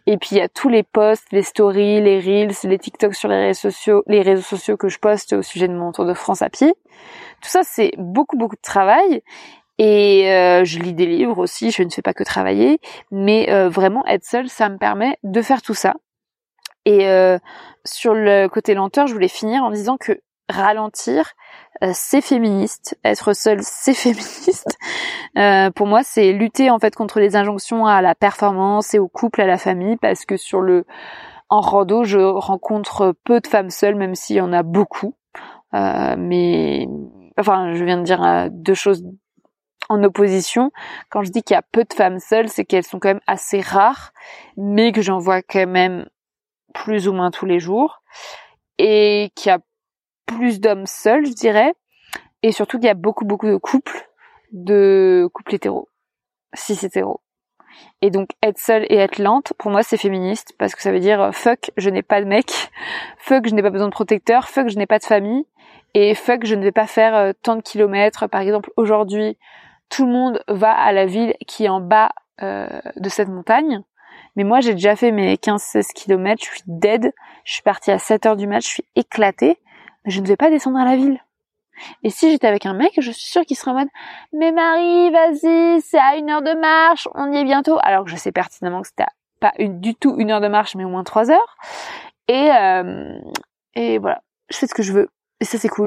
[0.06, 3.28] Et puis il y a tous les posts, les stories, les reels, les TikTok sur
[3.28, 6.14] les réseaux sociaux, les réseaux sociaux que je poste au sujet de mon Tour de
[6.14, 6.72] France à pied.
[7.42, 9.22] Tout ça c'est beaucoup beaucoup de travail.
[9.78, 12.78] Et euh, je lis des livres aussi, je ne fais pas que travailler,
[13.10, 15.94] mais euh, vraiment être seule, ça me permet de faire tout ça.
[16.84, 17.38] Et euh,
[17.84, 21.32] sur le côté lenteur, je voulais finir en disant que ralentir,
[21.92, 22.98] c'est féministe.
[23.04, 24.76] Être seul, c'est féministe.
[25.74, 29.40] pour moi, c'est lutter en fait contre les injonctions à la performance et au couple,
[29.40, 30.84] à la famille, parce que sur le
[31.48, 35.14] en rando, je rencontre peu de femmes seules, même s'il y en a beaucoup.
[35.72, 36.86] mais
[37.38, 39.02] enfin, je viens de dire deux choses
[39.88, 40.70] en opposition.
[41.10, 43.20] Quand je dis qu'il y a peu de femmes seules, c'est qu'elles sont quand même
[43.26, 44.12] assez rares,
[44.56, 46.06] mais que j'en vois quand même
[46.74, 48.02] plus ou moins tous les jours.
[48.78, 49.60] Et qu'il y a
[50.26, 51.74] plus d'hommes seuls, je dirais.
[52.42, 54.08] Et surtout qu'il y a beaucoup, beaucoup de couples,
[54.52, 55.88] de couples hétéros.
[56.54, 57.20] Si c'est hétéro.
[58.02, 61.00] Et donc être seule et être lente, pour moi c'est féministe parce que ça veut
[61.00, 62.70] dire fuck, je n'ai pas de mec,
[63.18, 65.46] fuck, je n'ai pas besoin de protecteur, fuck, je n'ai pas de famille
[65.94, 68.28] et fuck, je ne vais pas faire euh, tant de kilomètres.
[68.28, 69.36] Par exemple, aujourd'hui,
[69.92, 72.10] tout le monde va à la ville qui est en bas
[72.42, 73.82] euh, de cette montagne.
[74.34, 77.12] Mais moi, j'ai déjà fait mes 15-16 km, je suis dead,
[77.44, 79.58] je suis partie à 7 heures du match, je suis éclatée,
[80.06, 81.20] je ne vais pas descendre à la ville.
[82.02, 83.88] Et si j'étais avec un mec, je suis sûre qu'il serait en mode
[84.32, 87.78] Mais Marie, vas-y, c'est à une heure de marche, on y est bientôt.
[87.82, 89.04] Alors que je sais pertinemment que c'était
[89.40, 91.56] pas du tout une heure de marche, mais au moins trois heures.
[92.28, 93.18] Et, euh,
[93.74, 95.08] et voilà, je fais ce que je veux.
[95.40, 95.86] Et ça, c'est cool.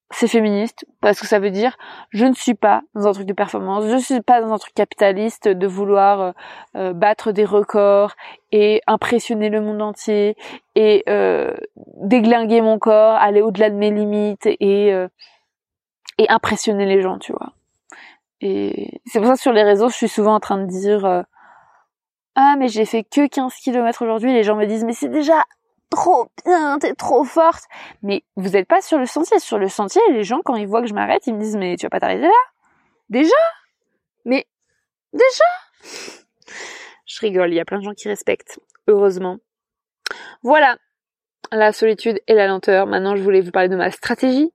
[0.13, 1.77] c'est féministe parce que ça veut dire
[2.09, 4.57] je ne suis pas dans un truc de performance, je ne suis pas dans un
[4.57, 6.31] truc capitaliste de vouloir euh,
[6.75, 8.15] euh, battre des records
[8.51, 10.35] et impressionner le monde entier
[10.75, 11.53] et euh,
[12.03, 15.07] déglinguer mon corps, aller au-delà de mes limites et euh,
[16.17, 17.53] et impressionner les gens, tu vois.
[18.41, 21.05] Et c'est pour ça que sur les réseaux, je suis souvent en train de dire
[21.05, 21.21] euh,
[22.35, 25.43] ah mais j'ai fait que 15 km aujourd'hui, les gens me disent mais c'est déjà
[25.91, 27.65] trop bien, t'es trop forte.
[28.01, 29.37] Mais vous êtes pas sur le sentier.
[29.37, 31.75] Sur le sentier, les gens, quand ils voient que je m'arrête, ils me disent, mais
[31.75, 32.29] tu vas pas t'arrêter là?
[33.09, 33.35] Déjà?
[34.25, 34.47] Mais,
[35.13, 35.43] déjà?
[37.05, 38.59] Je rigole, il y a plein de gens qui respectent.
[38.87, 39.37] Heureusement.
[40.41, 40.77] Voilà.
[41.51, 42.87] La solitude et la lenteur.
[42.87, 44.51] Maintenant, je voulais vous parler de ma stratégie,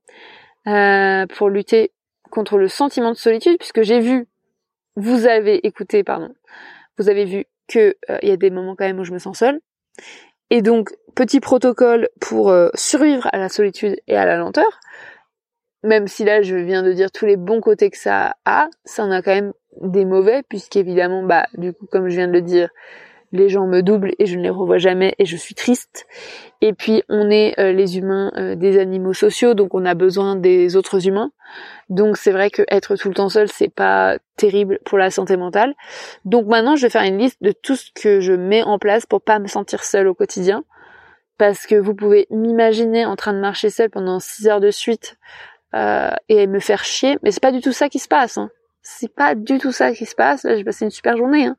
[0.67, 1.93] euh, pour lutter
[2.31, 4.27] contre le sentiment de solitude, puisque j'ai vu,
[4.97, 6.35] vous avez écouté, pardon,
[6.99, 9.19] vous avez vu que euh, il y a des moments quand même où je me
[9.19, 9.61] sens seule.
[10.51, 14.81] Et donc, petit protocole pour euh, survivre à la solitude et à la lenteur.
[15.83, 19.05] Même si là, je viens de dire tous les bons côtés que ça a, ça
[19.05, 22.43] en a quand même des mauvais, puisqu'évidemment, bah, du coup, comme je viens de le
[22.43, 22.71] dire,
[23.33, 26.07] les gens me doublent et je ne les revois jamais et je suis triste.
[26.61, 30.37] Et puis on est euh, les humains euh, des animaux sociaux, donc on a besoin
[30.37, 31.33] des autres humains.
[31.89, 35.37] Donc c'est vrai que être tout le temps seul, c'est pas terrible pour la santé
[35.37, 35.75] mentale.
[36.25, 39.07] Donc maintenant, je vais faire une liste de tout ce que je mets en place
[39.07, 40.65] pour pas me sentir seule au quotidien.
[41.39, 45.19] Parce que vous pouvez m'imaginer en train de marcher seule pendant 6 heures de suite
[45.75, 48.39] euh, et me faire chier, mais c'est pas du tout ça qui se passe.
[48.39, 48.51] Hein.
[48.83, 50.45] C'est pas du tout ça qui se passe.
[50.45, 51.47] Là, j'ai passé une super journée.
[51.47, 51.57] Hein.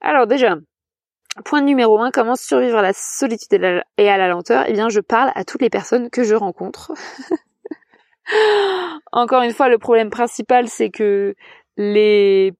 [0.00, 0.56] Alors déjà,
[1.44, 4.64] point numéro un, comment survivre à la solitude et à la lenteur?
[4.66, 6.92] Eh bien, je parle à toutes les personnes que je rencontre.
[9.12, 11.34] encore une fois, le problème principal, c'est que
[11.76, 12.54] les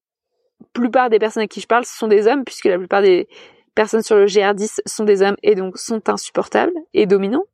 [0.73, 3.29] plupart des personnes à qui je parle, ce sont des hommes, puisque la plupart des
[3.79, 7.45] personnes sur le GR10 sont des hommes et donc sont insupportables et dominants.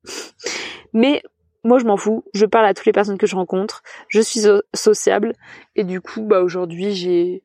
[0.94, 1.22] Mais
[1.64, 2.24] moi, je m'en fous.
[2.32, 3.82] Je parle à toutes les personnes que je rencontre.
[4.08, 4.40] Je suis
[4.74, 5.34] sociable.
[5.76, 7.42] Et du coup, bah, aujourd'hui, j'ai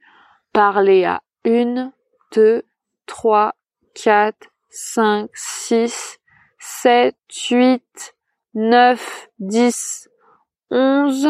[0.54, 1.92] parlé à une,
[2.34, 2.64] deux,
[3.06, 3.54] trois,
[3.94, 6.18] quatre, cinq, six,
[6.58, 7.18] sept,
[7.52, 8.16] huit,
[8.54, 10.08] neuf, dix,
[10.72, 11.28] onze,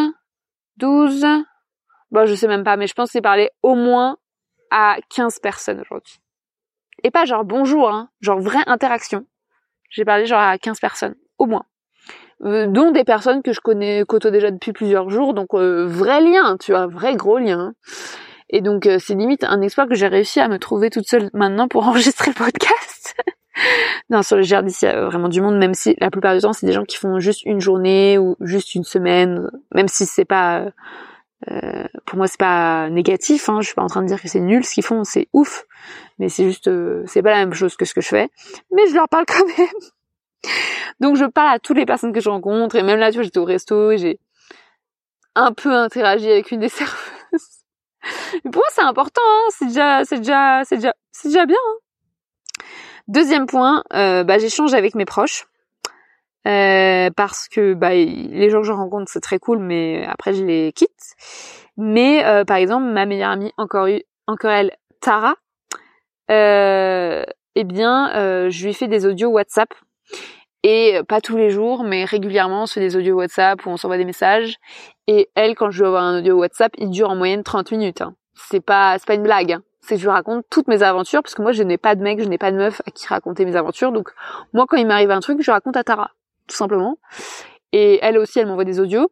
[0.77, 1.25] douze,
[2.11, 4.17] bon, je sais même pas, mais je pense que j'ai parlé au moins
[4.69, 6.19] à 15 personnes aujourd'hui.
[7.03, 9.25] Et pas genre bonjour, hein, genre vraie interaction.
[9.89, 11.65] J'ai parlé genre à 15 personnes, au moins.
[12.45, 16.21] Euh, dont des personnes que je connais, côtoie déjà depuis plusieurs jours, donc euh, vrai
[16.21, 17.73] lien, tu vois, vrai gros lien.
[18.49, 21.29] Et donc euh, c'est limite un espoir que j'ai réussi à me trouver toute seule
[21.33, 23.15] maintenant pour enregistrer le podcast.
[24.09, 26.41] non, sur le GRDC, il y a vraiment du monde, même si la plupart du
[26.41, 30.05] temps, c'est des gens qui font juste une journée ou juste une semaine, même si
[30.05, 30.65] c'est pas...
[31.49, 33.47] Euh, pour moi, c'est pas négatif.
[33.47, 35.29] Hein, je suis pas en train de dire que c'est nul ce qu'ils font, c'est
[35.31, 35.65] ouf.
[36.19, 38.29] Mais c'est juste, euh, c'est pas la même chose que ce que je fais.
[38.71, 40.51] Mais je leur parle quand même.
[40.99, 43.23] Donc je parle à toutes les personnes que je rencontre et même là, tu vois,
[43.23, 44.19] j'étais au resto et j'ai
[45.35, 47.63] un peu interagi avec une des serveuses.
[48.43, 49.21] pour moi, c'est important.
[49.23, 51.57] Hein, c'est déjà, c'est déjà, c'est déjà, c'est déjà bien.
[51.57, 52.63] Hein.
[53.07, 55.47] Deuxième point, euh, bah, j'échange avec mes proches.
[56.47, 60.43] Euh, parce que bah, les gens que je rencontre c'est très cool, mais après je
[60.43, 61.15] les quitte.
[61.75, 63.87] Mais euh, par exemple, ma meilleure amie, encore,
[64.25, 65.35] encore elle, Tara,
[66.29, 69.69] eh bien, euh, je lui fais des audios WhatsApp.
[70.63, 73.77] Et pas tous les jours, mais régulièrement, on se fait des audios WhatsApp où on
[73.77, 74.55] s'envoie des messages.
[75.07, 78.01] Et elle, quand je lui envoie un audio WhatsApp, il dure en moyenne 30 minutes.
[78.01, 78.15] Hein.
[78.35, 79.53] C'est pas, c'est pas une blague.
[79.53, 82.03] Hein c'est que je raconte toutes mes aventures parce que moi je n'ai pas de
[82.03, 83.91] mec, je n'ai pas de meuf à qui raconter mes aventures.
[83.91, 84.09] Donc
[84.53, 86.11] moi quand il m'arrive un truc, je raconte à Tara,
[86.47, 86.97] tout simplement.
[87.71, 89.09] Et elle aussi, elle m'envoie des audios.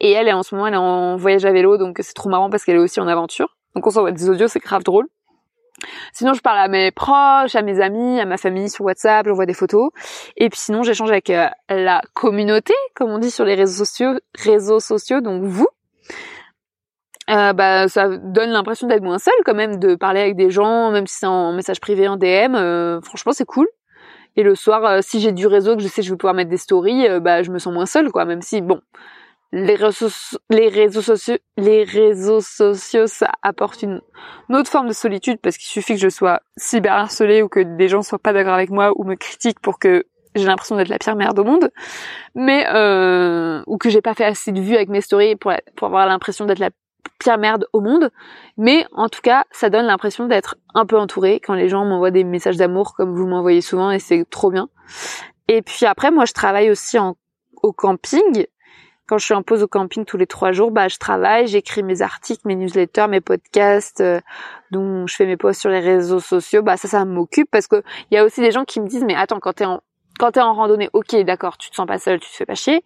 [0.00, 2.50] Et elle, en ce moment, elle est en voyage à vélo, donc c'est trop marrant
[2.50, 3.56] parce qu'elle est aussi en aventure.
[3.74, 5.06] Donc on s'envoie des audios, c'est grave drôle.
[6.12, 9.46] Sinon, je parle à mes proches, à mes amis, à ma famille sur WhatsApp, j'envoie
[9.46, 9.90] des photos.
[10.36, 14.18] Et puis sinon, j'échange avec euh, la communauté, comme on dit sur les réseaux sociaux,
[14.34, 15.68] réseaux sociaux, donc vous,
[17.30, 20.90] euh, bah ça donne l'impression d'être moins seul quand même de parler avec des gens
[20.90, 23.66] même si c'est en message privé en DM euh, franchement c'est cool
[24.36, 26.34] et le soir euh, si j'ai du réseau que je sais que je vais pouvoir
[26.34, 28.82] mettre des stories bah je me sens moins seule quoi même si bon
[29.52, 30.08] les réseaux
[31.02, 34.00] sociaux les réseaux sociaux ça apporte une,
[34.50, 38.02] autre forme de solitude parce qu'il suffit que je sois cyberharcelée ou que des gens
[38.02, 40.04] soient pas d'accord avec moi ou me critiquent pour que
[40.34, 41.70] j'ai l'impression d'être la pire merde au monde,
[42.34, 45.52] mais euh, ou que j'ai pas fait assez de vues avec mes stories pour,
[45.82, 46.70] avoir l'impression d'être la
[47.18, 48.10] pire merde au monde.
[48.56, 52.10] Mais en tout cas, ça donne l'impression d'être un peu entouré quand les gens m'envoient
[52.10, 54.68] des messages d'amour comme vous m'envoyez souvent et c'est trop bien.
[55.46, 56.98] Et puis après, moi, je travaille aussi
[57.62, 58.46] au camping.
[59.06, 61.82] Quand je suis en pause au camping tous les trois jours, bah, je travaille, j'écris
[61.82, 64.20] mes articles, mes newsletters, mes podcasts, euh,
[64.70, 66.62] dont je fais mes posts sur les réseaux sociaux.
[66.62, 69.04] Bah, ça, ça m'occupe parce que il y a aussi des gens qui me disent,
[69.04, 69.82] mais attends, quand t'es en,
[70.18, 72.54] quand t'es en randonnée, ok, d'accord, tu te sens pas seul, tu te fais pas
[72.54, 72.82] chier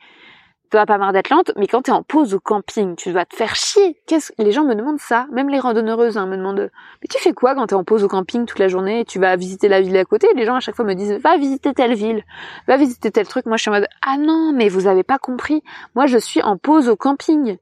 [0.70, 3.12] tu vas pas marre d'être lente, mais quand tu es en pause au camping, tu
[3.12, 4.00] dois te faire chier.
[4.06, 6.70] Qu'est-ce les gens me demandent ça, même les randonneuses hein, me demandent
[7.02, 9.00] "Mais tu fais quoi quand tu es en pause au camping toute la journée?
[9.00, 10.28] Et tu vas visiter la ville à côté?
[10.34, 12.24] Les gens à chaque fois me disent "Va visiter telle ville,
[12.66, 15.18] va visiter tel truc." Moi je suis en mode "Ah non, mais vous avez pas
[15.18, 15.62] compris.
[15.94, 17.58] Moi je suis en pause au camping."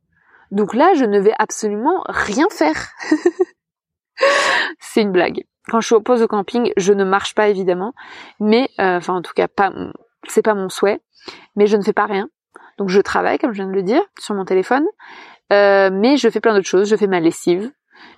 [0.52, 2.88] Donc là, je ne vais absolument rien faire.
[4.80, 5.44] C'est une blague.
[5.68, 7.92] Quand je suis en pause au camping, je ne marche pas évidemment,
[8.38, 9.72] mais euh, enfin en tout cas pas
[10.28, 11.00] c'est pas mon souhait,
[11.56, 12.28] mais je ne fais pas rien
[12.78, 14.84] donc je travaille, comme je viens de le dire, sur mon téléphone,
[15.52, 16.88] euh, mais je fais plein d'autres choses.
[16.88, 17.70] Je fais ma lessive,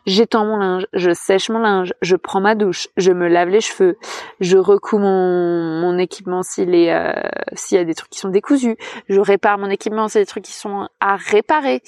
[0.07, 3.61] j'étends mon linge, je sèche mon linge, je prends ma douche, je me lave les
[3.61, 3.97] cheveux,
[4.41, 7.13] je recouds mon, mon équipement s'il est euh,
[7.53, 8.77] s'il y a des trucs qui sont décousus,
[9.09, 11.83] je répare mon équipement s'il y a des trucs qui sont à réparer,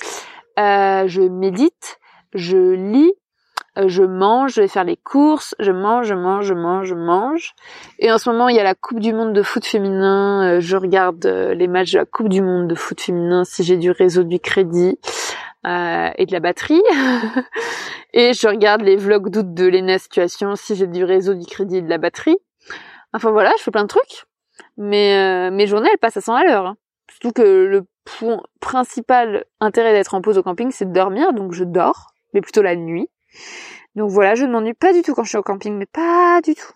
[0.58, 1.98] euh, je médite,
[2.34, 3.12] je lis,
[3.76, 7.54] je mange, je vais faire les courses, je mange, je mange, je mange, je mange.
[7.98, 10.56] Et en ce moment, il y a la Coupe du Monde de foot féminin.
[10.56, 13.62] Euh, je regarde euh, les matchs de la Coupe du Monde de foot féminin si
[13.62, 14.98] j'ai du réseau, du crédit
[15.64, 16.82] et de la batterie.
[18.14, 21.76] et je regarde les vlogs d'août de Lena Situation si j'ai du réseau, du crédit
[21.76, 22.38] et de la batterie.
[23.12, 24.24] Enfin voilà, je fais plein de trucs.
[24.78, 26.64] Mais mes journées, elles passent à 100 à l'heure.
[26.64, 26.76] Hein.
[27.10, 31.34] Surtout que le point principal intérêt d'être en pause au camping, c'est de dormir.
[31.34, 33.08] Donc je dors, mais plutôt la nuit.
[33.96, 36.40] Donc voilà, je ne m'ennuie pas du tout quand je suis au camping, mais pas
[36.42, 36.72] du tout.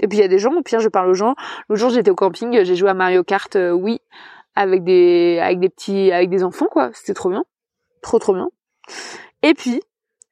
[0.00, 1.34] Et puis il y a des gens, au pire je parle aux gens.
[1.68, 4.00] L'autre jour j'étais au camping, j'ai joué à Mario Kart, euh, oui,
[4.54, 6.90] avec des avec des petits avec des enfants quoi.
[6.94, 7.44] C'était trop bien,
[8.02, 8.48] trop trop bien.
[9.42, 9.82] Et puis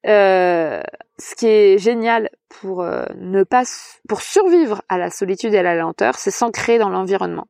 [0.06, 0.82] euh,
[1.18, 3.62] ce qui est génial pour euh, ne pas
[4.08, 7.46] pour survivre à la solitude et à la lenteur, c'est s'ancrer dans l'environnement.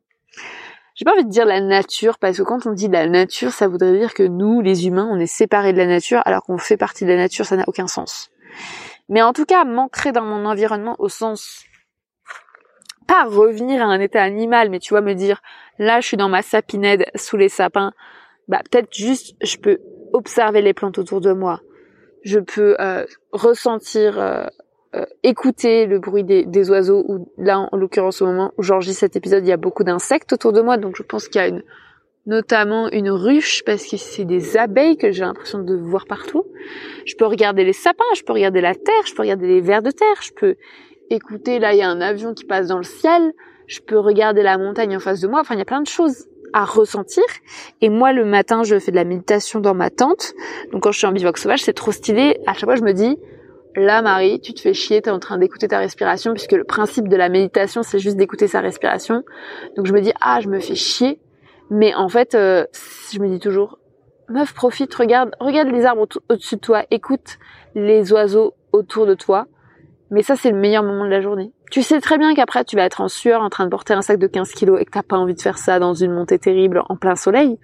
[1.03, 3.67] J'ai pas envie de dire la nature parce que quand on dit la nature, ça
[3.67, 6.77] voudrait dire que nous, les humains, on est séparés de la nature alors qu'on fait
[6.77, 8.31] partie de la nature, ça n'a aucun sens.
[9.09, 11.65] Mais en tout cas, m'ancrer dans mon environnement au sens
[13.09, 15.43] pas revenir à un état animal, mais tu vois me dire
[15.81, 17.93] là je suis dans ma sapinette sous les sapins,
[18.47, 19.79] bah peut-être juste je peux
[20.13, 21.63] observer les plantes autour de moi,
[22.23, 24.47] je peux euh, ressentir, euh,
[24.95, 29.01] euh, écouter le bruit des, des, oiseaux ou là en, l'occurrence au moment où j'enregistre
[29.01, 31.45] cet épisode il y a beaucoup d'insectes autour de moi donc je pense qu'il y
[31.45, 31.63] a une
[32.27, 36.45] notamment une ruche parce que c'est des abeilles que j'ai l'impression de voir partout.
[37.05, 39.83] Je peux regarder les sapins, je peux regarder la terre, je peux regarder les vers
[39.83, 40.57] de terre, je peux
[41.11, 43.33] écouter, là il y a un avion qui passe dans le ciel,
[43.67, 45.89] je peux regarder la montagne en face de moi, enfin il y a plein de
[45.89, 47.25] choses à ressentir.
[47.81, 50.33] Et moi le matin je fais de la méditation dans ma tente,
[50.73, 52.93] donc quand je suis en bivouac sauvage c'est trop stylé, à chaque fois je me
[52.93, 53.19] dis,
[53.77, 56.65] là Marie, tu te fais chier, tu es en train d'écouter ta respiration, puisque le
[56.65, 59.23] principe de la méditation c'est juste d'écouter sa respiration.
[59.77, 61.21] Donc je me dis, ah je me fais chier,
[61.71, 62.67] mais en fait euh,
[63.13, 63.79] je me dis toujours,
[64.29, 67.39] meuf profite, regarde, regarde les arbres au-dessus de toi, écoute
[67.75, 69.47] les oiseaux autour de toi.
[70.11, 71.53] Mais ça, c'est le meilleur moment de la journée.
[71.71, 74.03] Tu sais très bien qu'après, tu vas être en sueur, en train de porter un
[74.03, 76.39] sac de 15 kilos et que t'as pas envie de faire ça dans une montée
[76.39, 77.59] terrible en plein soleil.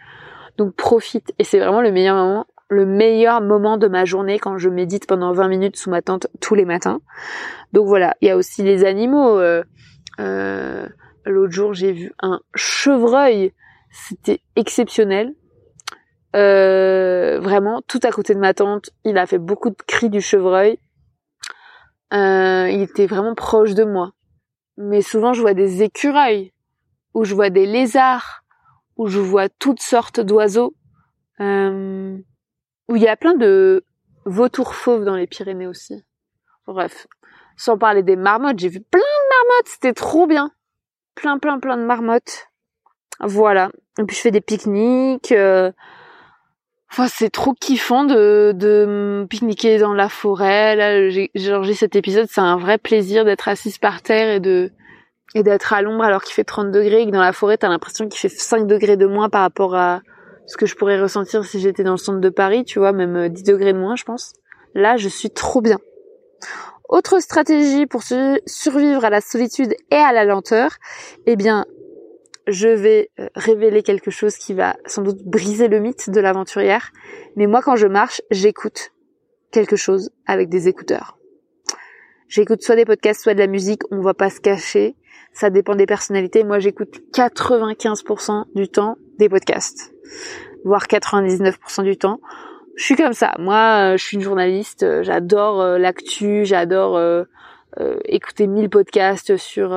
[0.56, 1.34] Donc profite.
[1.38, 5.06] Et c'est vraiment le meilleur moment, le meilleur moment de ma journée quand je médite
[5.06, 7.00] pendant 20 minutes sous ma tente tous les matins.
[7.72, 8.14] Donc voilà.
[8.20, 9.38] Il y a aussi les animaux.
[9.38, 9.62] Euh,
[10.20, 10.86] euh,
[11.24, 13.52] L'autre jour, j'ai vu un chevreuil.
[13.90, 15.34] C'était exceptionnel.
[16.36, 18.90] Euh, vraiment, tout à côté de ma tente.
[19.04, 20.78] Il a fait beaucoup de cris du chevreuil
[22.12, 24.12] il était vraiment proche de moi.
[24.76, 26.52] Mais souvent, je vois des écureuils,
[27.14, 28.44] ou je vois des lézards,
[28.96, 30.74] ou je vois toutes sortes d'oiseaux,
[32.88, 33.84] où il y a plein de
[34.24, 36.04] vautours fauves dans les Pyrénées aussi.
[36.66, 37.06] Bref,
[37.56, 40.52] sans parler des marmottes, j'ai vu plein de marmottes, c'était trop bien.
[41.14, 42.48] Plein, plein, plein de marmottes.
[43.20, 43.70] Voilà.
[43.98, 45.32] Et puis je fais des pique-niques.
[45.32, 45.72] Euh,
[46.90, 50.74] Enfin, c'est trop kiffant de, de pique-niquer dans la forêt.
[50.74, 54.72] Là, j'ai enregistré cet épisode, c'est un vrai plaisir d'être assise par terre et de
[55.34, 57.68] et d'être à l'ombre alors qu'il fait 30 degrés et que dans la forêt, t'as
[57.68, 60.00] l'impression qu'il fait 5 degrés de moins par rapport à
[60.48, 63.28] ce que je pourrais ressentir si j'étais dans le centre de Paris, tu vois, même
[63.28, 64.32] 10 degrés de moins, je pense.
[64.74, 65.78] Là, je suis trop bien.
[66.88, 70.70] Autre stratégie pour survivre à la solitude et à la lenteur,
[71.26, 71.66] eh bien,
[72.46, 76.92] je vais euh, révéler quelque chose qui va sans doute briser le mythe de l'aventurière.
[77.36, 78.92] Mais moi, quand je marche, j'écoute
[79.50, 81.18] quelque chose avec des écouteurs.
[82.26, 83.82] J'écoute soit des podcasts, soit de la musique.
[83.90, 84.96] On va pas se cacher.
[85.34, 86.42] Ça dépend des personnalités.
[86.42, 89.92] Moi, j'écoute 95% du temps des podcasts.
[90.64, 92.20] Voire 99% du temps.
[92.76, 93.34] Je suis comme ça.
[93.38, 94.82] Moi, euh, je suis une journaliste.
[94.82, 96.44] Euh, j'adore l'actu.
[96.44, 97.00] J'adore
[98.06, 99.72] écouter mille podcasts sur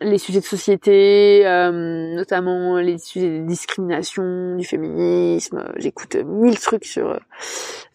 [0.00, 5.64] les sujets de société, euh, notamment les sujets de discrimination, du féminisme.
[5.76, 7.10] J'écoute mille trucs sur.
[7.10, 7.18] Euh,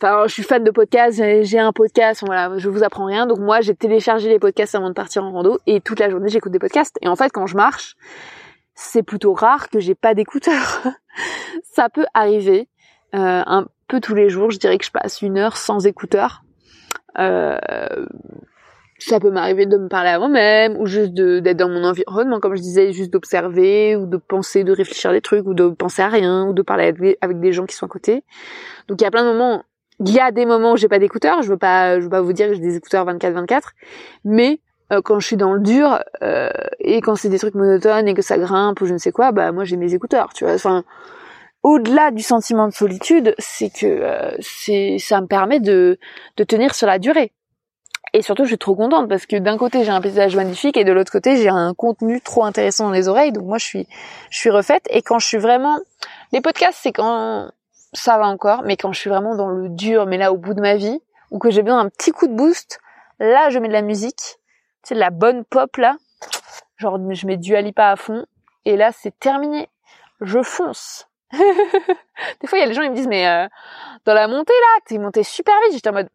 [0.01, 1.21] enfin, je suis fan de podcasts.
[1.43, 2.23] J'ai un podcast.
[2.25, 3.25] Voilà, je vous apprends rien.
[3.25, 6.29] Donc moi, j'ai téléchargé les podcasts avant de partir en rando et toute la journée,
[6.29, 6.97] j'écoute des podcasts.
[7.01, 7.95] Et en fait, quand je marche,
[8.75, 10.81] c'est plutôt rare que j'ai pas d'écouteurs.
[11.63, 12.67] Ça peut arriver
[13.15, 14.51] euh, un peu tous les jours.
[14.51, 16.43] Je dirais que je passe une heure sans écouteurs.
[17.19, 17.57] Euh,
[18.99, 22.55] ça peut m'arriver de me parler à moi-même ou juste d'être dans mon environnement comme
[22.55, 26.01] je disais juste d'observer ou de penser de réfléchir à des trucs ou de penser
[26.01, 28.23] à rien ou de parler avec des gens qui sont à côté
[28.87, 29.63] donc il y a plein de moments
[29.99, 32.21] il y a des moments où j'ai pas d'écouteurs je veux pas je veux pas
[32.21, 33.73] vous dire que j'ai des écouteurs 24 24
[34.23, 34.59] mais
[34.91, 38.13] euh, quand je suis dans le dur euh, et quand c'est des trucs monotones et
[38.13, 40.53] que ça grimpe ou je ne sais quoi bah moi j'ai mes écouteurs tu vois
[40.53, 40.83] enfin
[41.63, 45.97] au-delà du sentiment de solitude, c'est que euh, c'est ça me permet de
[46.37, 47.31] de tenir sur la durée.
[48.15, 50.83] Et surtout, je suis trop contente parce que d'un côté, j'ai un paysage magnifique et
[50.83, 53.31] de l'autre côté, j'ai un contenu trop intéressant dans les oreilles.
[53.31, 53.87] Donc moi, je suis,
[54.29, 54.83] je suis refaite.
[54.91, 55.79] Et quand je suis vraiment,
[56.31, 57.49] les podcasts, c'est quand
[57.93, 60.53] ça va encore, mais quand je suis vraiment dans le dur, mais là au bout
[60.53, 60.99] de ma vie,
[61.31, 62.79] ou que j'ai besoin d'un petit coup de boost,
[63.19, 64.37] là, je mets de la musique,
[64.89, 65.97] sais, la bonne pop là,
[66.77, 68.25] genre je mets du Alipa à fond,
[68.65, 69.69] et là, c'est terminé.
[70.21, 71.07] Je fonce.
[71.31, 73.47] Des fois, il y a des gens, ils me disent, mais euh,
[74.05, 75.73] dans la montée là, t'es monté super vite.
[75.73, 76.09] J'étais en mode,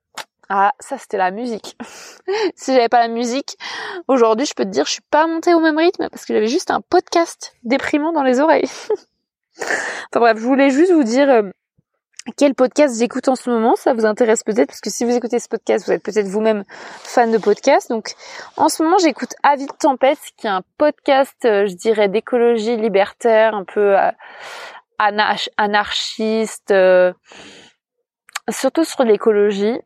[0.48, 1.76] ah, ça c'était la musique.
[2.54, 3.58] si j'avais pas la musique,
[4.06, 6.46] aujourd'hui je peux te dire je suis pas montée au même rythme parce que j'avais
[6.46, 8.70] juste un podcast déprimant dans les oreilles.
[9.60, 11.50] enfin bref, je voulais juste vous dire euh,
[12.36, 15.38] quel podcast j'écoute en ce moment, ça vous intéresse peut-être parce que si vous écoutez
[15.38, 17.88] ce podcast, vous êtes peut-être vous-même fan de podcast.
[17.88, 18.14] Donc
[18.56, 22.76] en ce moment, j'écoute Avis de tempête qui est un podcast, euh, je dirais d'écologie
[22.76, 24.10] libertaire, un peu euh,
[25.56, 26.74] anarchiste
[28.50, 29.78] surtout sur l'écologie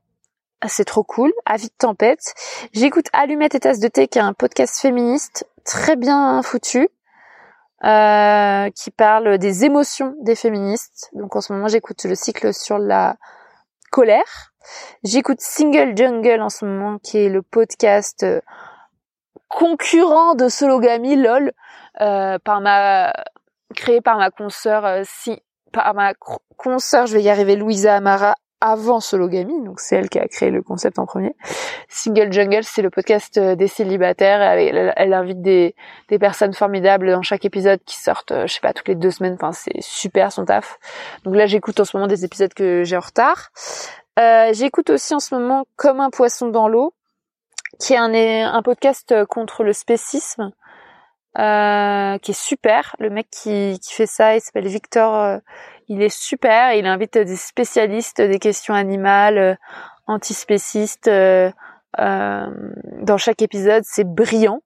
[0.68, 1.32] c'est trop cool.
[1.44, 2.34] Avis de tempête.
[2.72, 6.88] J'écoute Allumette et tasse de thé qui est un podcast féministe très bien foutu.
[7.84, 11.10] Euh, qui parle des émotions des féministes.
[11.14, 13.16] Donc en ce moment, j'écoute le cycle sur la
[13.90, 14.52] colère.
[15.02, 18.40] J'écoute Single Jungle en ce moment, qui est le podcast euh,
[19.48, 21.52] concurrent de Sologamy, lol,
[22.00, 23.12] euh, par ma
[23.74, 26.12] créé par ma consoeur, si par ma
[26.56, 30.50] consoeur, je vais y arriver, Louisa Amara, avant Sologamy, donc c'est elle qui a créé
[30.50, 31.34] le concept en premier.
[31.88, 34.40] Single Jungle, c'est le podcast euh, des célibataires.
[34.40, 35.74] Elle, elle, invite des,
[36.08, 39.10] des personnes formidables dans chaque épisode qui sortent, euh, je sais pas, toutes les deux
[39.10, 39.34] semaines.
[39.34, 40.78] Enfin, c'est super son taf.
[41.24, 43.50] Donc là, j'écoute en ce moment des épisodes que j'ai en retard.
[44.20, 46.94] Euh, j'écoute aussi en ce moment Comme un poisson dans l'eau,
[47.80, 50.52] qui est un, podcast contre le spécisme.
[51.34, 52.94] Qui est super.
[53.00, 55.40] Le mec qui, qui fait ça, il s'appelle Victor
[55.88, 56.74] il est super.
[56.74, 59.54] Il invite des spécialistes des questions animales, euh,
[60.06, 61.08] antispécistes.
[61.08, 61.50] Euh,
[61.98, 62.46] euh,
[63.02, 64.62] dans chaque épisode, c'est brillant.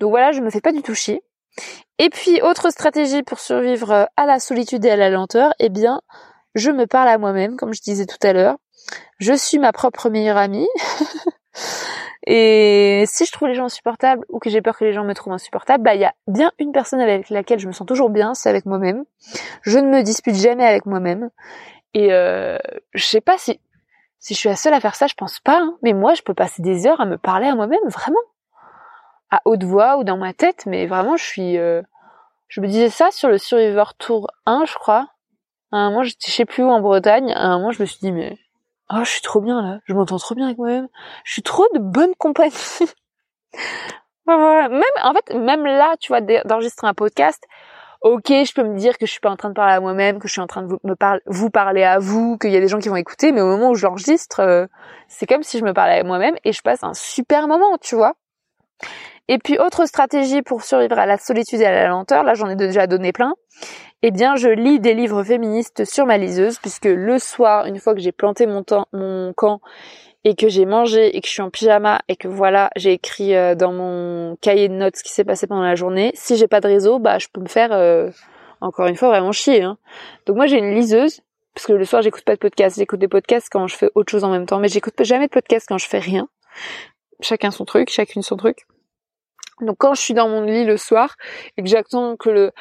[0.00, 1.22] Donc voilà, je me fais pas du tout chier.
[1.98, 6.00] Et puis, autre stratégie pour survivre à la solitude et à la lenteur, eh bien,
[6.54, 8.56] je me parle à moi-même, comme je disais tout à l'heure.
[9.18, 10.68] Je suis ma propre meilleure amie.
[12.26, 15.12] Et si je trouve les gens insupportables ou que j'ai peur que les gens me
[15.12, 18.08] trouvent insupportable, bah il y a bien une personne avec laquelle je me sens toujours
[18.08, 19.04] bien, c'est avec moi-même.
[19.62, 21.30] Je ne me dispute jamais avec moi-même.
[21.92, 22.58] Et euh,
[22.94, 23.60] je sais pas si
[24.24, 25.60] si je suis la seule à faire ça, je pense pas.
[25.60, 25.76] Hein.
[25.82, 28.16] mais moi, je peux passer des heures à me parler à moi-même, vraiment,
[29.30, 30.64] à haute voix ou dans ma tête.
[30.64, 31.58] Mais vraiment, je suis.
[31.58, 31.82] Euh,
[32.48, 35.08] je me disais ça sur le Survivor Tour 1, je crois.
[35.72, 37.32] À un moment, je sais plus où en Bretagne.
[37.32, 38.38] À un moment, je me suis dit mais
[38.90, 40.88] oh, je suis trop bien là, je m'entends trop bien avec moi-même,
[41.24, 42.54] je suis trop de bonne compagnie.
[44.26, 47.44] même, en fait, même là, tu vois, d'enregistrer un podcast,
[48.04, 50.18] ok, je peux me dire que je suis pas en train de parler à moi-même,
[50.18, 52.56] que je suis en train de vous, me parler, vous parler à vous, qu'il y
[52.56, 54.66] a des gens qui vont écouter, mais au moment où je l'enregistre, euh,
[55.08, 57.94] c'est comme si je me parlais à moi-même et je passe un super moment, tu
[57.94, 58.14] vois.
[59.28, 62.48] Et puis autre stratégie pour survivre à la solitude et à la lenteur, là j'en
[62.48, 63.32] ai déjà donné plein,
[64.06, 67.94] eh bien, je lis des livres féministes sur ma liseuse, puisque le soir, une fois
[67.94, 68.62] que j'ai planté mon,
[69.32, 69.62] camp
[70.24, 73.34] et que j'ai mangé et que je suis en pyjama et que voilà, j'ai écrit
[73.34, 76.48] euh, dans mon cahier de notes ce qui s'est passé pendant la journée, si j'ai
[76.48, 78.10] pas de réseau, bah je peux me faire euh,
[78.60, 79.62] encore une fois vraiment chier.
[79.62, 79.78] Hein.
[80.26, 81.22] Donc moi j'ai une liseuse
[81.54, 84.10] parce que le soir j'écoute pas de podcast, j'écoute des podcasts quand je fais autre
[84.10, 86.28] chose en même temps, mais j'écoute jamais de podcast quand je fais rien.
[87.20, 88.66] Chacun son truc, chacune son truc.
[89.62, 91.16] Donc quand je suis dans mon lit le soir
[91.56, 92.52] et que j'attends que le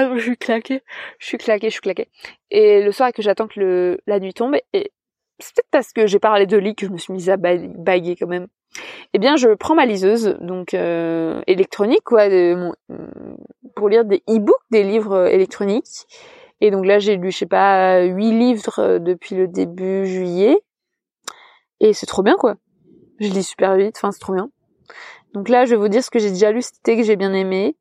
[0.00, 0.82] exemple, je suis claquée,
[1.18, 2.08] je suis claquée, je suis claquée.
[2.50, 4.92] Et le soir que j'attends que le, la nuit tombe, et
[5.38, 8.16] c'est peut-être parce que j'ai parlé de lit que je me suis mise à baguer
[8.16, 8.48] quand même.
[9.14, 12.28] Eh bien, je prends ma liseuse, donc euh, électronique, quoi,
[13.74, 16.06] pour lire des e-books, des livres électroniques.
[16.60, 20.58] Et donc là, j'ai lu, je sais pas, huit livres depuis le début juillet.
[21.80, 22.56] Et c'est trop bien, quoi.
[23.20, 24.50] Je lis super vite, enfin, c'est trop bien.
[25.34, 27.16] Donc là, je vais vous dire ce que j'ai déjà lu cet été que j'ai
[27.16, 27.76] bien aimé.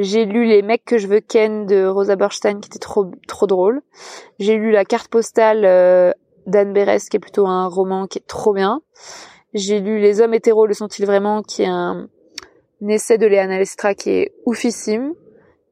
[0.00, 3.48] J'ai lu Les mecs que je veux ken de Rosa Berstein qui était trop trop
[3.48, 3.82] drôle.
[4.38, 6.12] J'ai lu La carte postale euh,
[6.46, 8.80] d'Anne Berès qui est plutôt un roman qui est trop bien.
[9.54, 12.08] J'ai lu Les hommes hétéros le sont-ils vraiment qui est un,
[12.86, 15.14] essai de Léana Lestra qui est oufissime.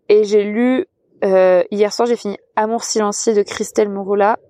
[0.09, 0.87] Et j'ai lu
[1.25, 4.41] euh, hier soir j'ai fini Amour silencieux de Christelle Mouroula.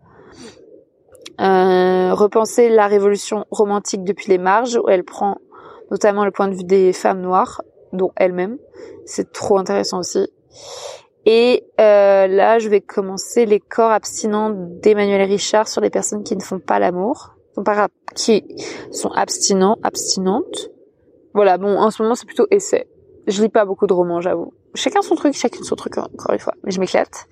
[1.39, 5.37] Euh, repenser la révolution romantique depuis les marges où elle prend
[5.91, 7.61] notamment le point de vue des femmes noires
[7.97, 8.59] dont elle-même.
[9.05, 10.29] C'est trop intéressant aussi.
[11.27, 16.37] Et euh, là, je vais commencer les corps abstinents d'Emmanuel Richard sur les personnes qui
[16.37, 17.35] ne font pas l'amour,
[18.15, 18.45] qui
[18.93, 20.71] sont abstinents, abstinentes.
[21.35, 22.89] Voilà, bon, en ce moment, c'est plutôt essai.
[23.27, 24.53] Je lis pas beaucoup de romans, j'avoue.
[24.75, 26.55] Chacun son truc, chacune son truc, encore une fois.
[26.63, 27.27] Mais je m'éclate.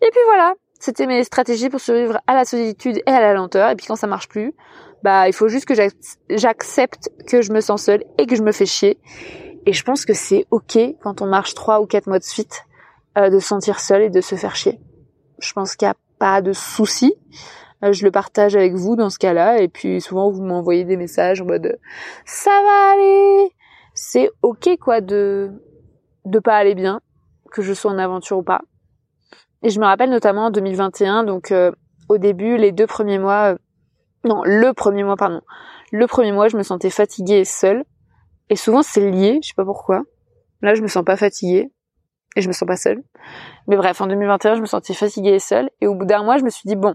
[0.00, 3.70] Et puis voilà, c'était mes stratégies pour survivre à la solitude et à la lenteur.
[3.70, 4.54] Et puis quand ça marche plus,
[5.02, 5.74] bah il faut juste que
[6.30, 8.98] j'accepte que je me sens seule et que je me fais chier
[9.66, 12.64] et je pense que c'est ok quand on marche trois ou quatre mois de suite
[13.18, 14.80] euh, de se sentir seul et de se faire chier.
[15.40, 17.14] Je pense qu'il n'y a pas de souci.
[17.84, 19.60] Euh, je le partage avec vous dans ce cas-là.
[19.60, 21.78] Et puis souvent vous m'envoyez des messages en mode
[22.24, 23.50] ça va aller.
[23.92, 25.50] C'est ok quoi de
[26.24, 27.00] de pas aller bien,
[27.52, 28.62] que je sois en aventure ou pas.
[29.62, 31.72] Et je me rappelle notamment en 2021, donc euh,
[32.08, 33.56] au début, les deux premiers mois,
[34.24, 35.40] non, le premier mois, pardon,
[35.92, 37.84] le premier mois, je me sentais fatiguée et seule.
[38.50, 40.02] Et souvent c'est lié, je sais pas pourquoi.
[40.62, 41.70] Là, je me sens pas fatiguée
[42.34, 43.02] et je me sens pas seule.
[43.66, 45.70] Mais bref, en 2021, je me sentais fatiguée et seule.
[45.80, 46.94] Et au bout d'un mois, je me suis dit bon,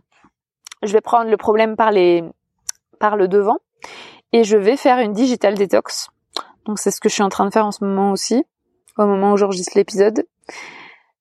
[0.84, 2.24] je vais prendre le problème par les
[3.00, 3.58] par le devant
[4.32, 6.10] et je vais faire une digital detox.
[6.66, 8.44] Donc c'est ce que je suis en train de faire en ce moment aussi,
[8.98, 10.26] au moment où j'enregistre l'épisode.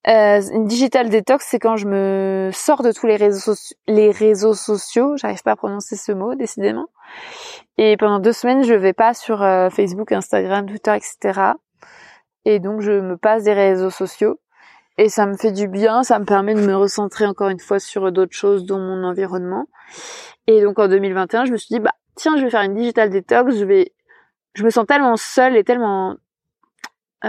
[0.07, 3.53] Euh, une digital detox, c'est quand je me sors de tous les réseaux,
[3.87, 5.15] les réseaux sociaux.
[5.17, 6.87] J'arrive pas à prononcer ce mot, décidément.
[7.77, 11.53] Et pendant deux semaines, je vais pas sur euh, Facebook, Instagram, Twitter, etc.
[12.45, 14.39] Et donc je me passe des réseaux sociaux
[14.97, 17.79] et ça me fait du bien, ça me permet de me recentrer encore une fois
[17.79, 19.67] sur d'autres choses dont mon environnement.
[20.47, 23.09] Et donc en 2021, je me suis dit bah tiens, je vais faire une digital
[23.11, 23.93] detox, je vais
[24.53, 26.15] je me sens tellement seule et tellement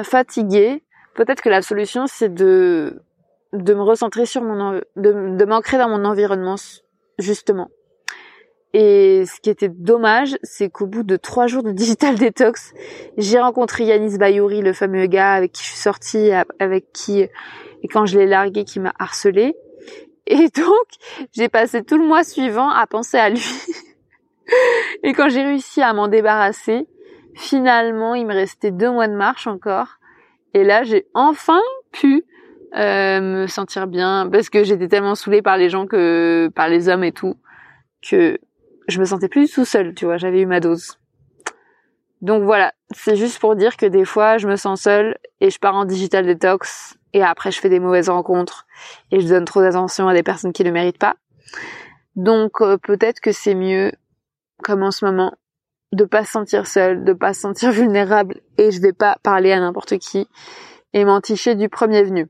[0.02, 0.82] fatiguée.
[1.14, 3.02] Peut-être que la solution c'est de
[3.52, 6.56] de me recentrer sur mon de, de m'ancrer dans mon environnement
[7.18, 7.70] justement.
[8.74, 12.72] Et ce qui était dommage, c'est qu'au bout de trois jours de digital detox,
[13.18, 17.88] j'ai rencontré Yanis Bayouri, le fameux gars avec qui je suis sortie, avec qui, et
[17.88, 19.54] quand je l'ai largué, qui m'a harcelé.
[20.26, 20.86] Et donc,
[21.32, 23.44] j'ai passé tout le mois suivant à penser à lui.
[25.02, 26.86] et quand j'ai réussi à m'en débarrasser,
[27.34, 29.98] finalement, il me restait deux mois de marche encore.
[30.54, 31.60] Et là, j'ai enfin
[31.92, 32.24] pu
[32.74, 36.88] euh, me sentir bien parce que j'étais tellement saoulée par les gens que par les
[36.88, 37.36] hommes et tout
[38.02, 38.38] que
[38.88, 40.98] je me sentais plus du tout seule, tu vois, j'avais eu ma dose.
[42.20, 45.58] Donc voilà, c'est juste pour dire que des fois je me sens seule et je
[45.58, 48.66] pars en digital detox et après je fais des mauvaises rencontres
[49.10, 51.16] et je donne trop d'attention à des personnes qui ne méritent pas.
[52.14, 53.92] Donc euh, peut-être que c'est mieux
[54.62, 55.34] comme en ce moment
[55.92, 59.52] de pas se sentir seule, de pas se sentir vulnérable et je vais pas parler
[59.52, 60.28] à n'importe qui
[60.92, 62.28] et m'enticher du premier venu.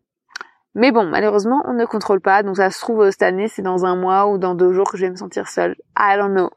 [0.75, 2.43] Mais bon, malheureusement, on ne contrôle pas.
[2.43, 4.97] Donc ça se trouve cette année, c'est dans un mois ou dans deux jours que
[4.97, 5.77] je vais me sentir seule.
[5.99, 6.51] I don't know.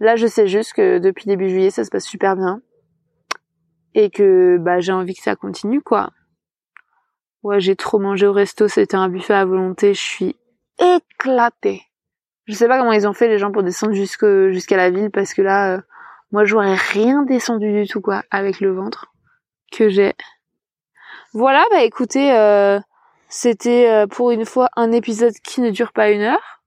[0.00, 2.60] Là, je sais juste que depuis début juillet, ça se passe super bien.
[3.94, 6.10] Et que bah j'ai envie que ça continue, quoi.
[7.42, 10.36] Ouais, j'ai trop mangé au resto, c'était un buffet à volonté, je suis
[10.78, 11.82] éclatée.
[12.48, 15.34] Je sais pas comment ils ont fait les gens pour descendre jusqu'à la ville parce
[15.34, 15.80] que là, euh,
[16.32, 19.12] moi j'aurais rien descendu du tout, quoi, avec le ventre
[19.70, 20.14] que j'ai.
[21.34, 22.80] Voilà, bah écoutez, euh,
[23.28, 26.62] c'était euh, pour une fois un épisode qui ne dure pas une heure.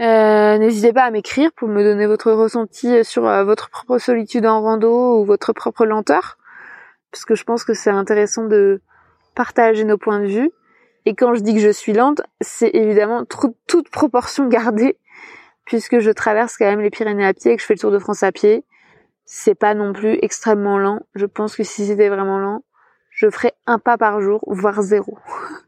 [0.00, 4.62] Euh, n'hésitez pas à m'écrire pour me donner votre ressenti sur votre propre solitude en
[4.62, 6.38] rando ou votre propre lenteur,
[7.12, 8.80] parce que je pense que c'est intéressant de
[9.34, 10.50] partager nos points de vue.
[11.10, 13.24] Et quand je dis que je suis lente, c'est évidemment
[13.66, 14.96] toute proportion gardée,
[15.64, 17.90] puisque je traverse quand même les Pyrénées à pied et que je fais le Tour
[17.90, 18.64] de France à pied.
[19.24, 21.00] C'est pas non plus extrêmement lent.
[21.16, 22.62] Je pense que si c'était vraiment lent,
[23.10, 25.18] je ferai un pas par jour, voire zéro.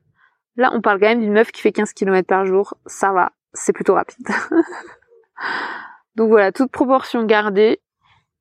[0.56, 2.74] Là, on parle quand même d'une meuf qui fait 15 km par jour.
[2.86, 4.24] Ça va, c'est plutôt rapide.
[6.14, 7.80] Donc voilà, toute proportion gardée.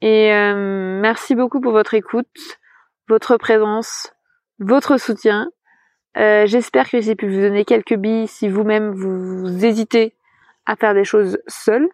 [0.01, 2.27] Et euh, merci beaucoup pour votre écoute,
[3.07, 4.13] votre présence,
[4.59, 5.49] votre soutien.
[6.17, 10.13] Euh, j'espère que j'ai pu vous donner quelques billes si vous-même vous hésitez
[10.65, 11.89] à faire des choses seul.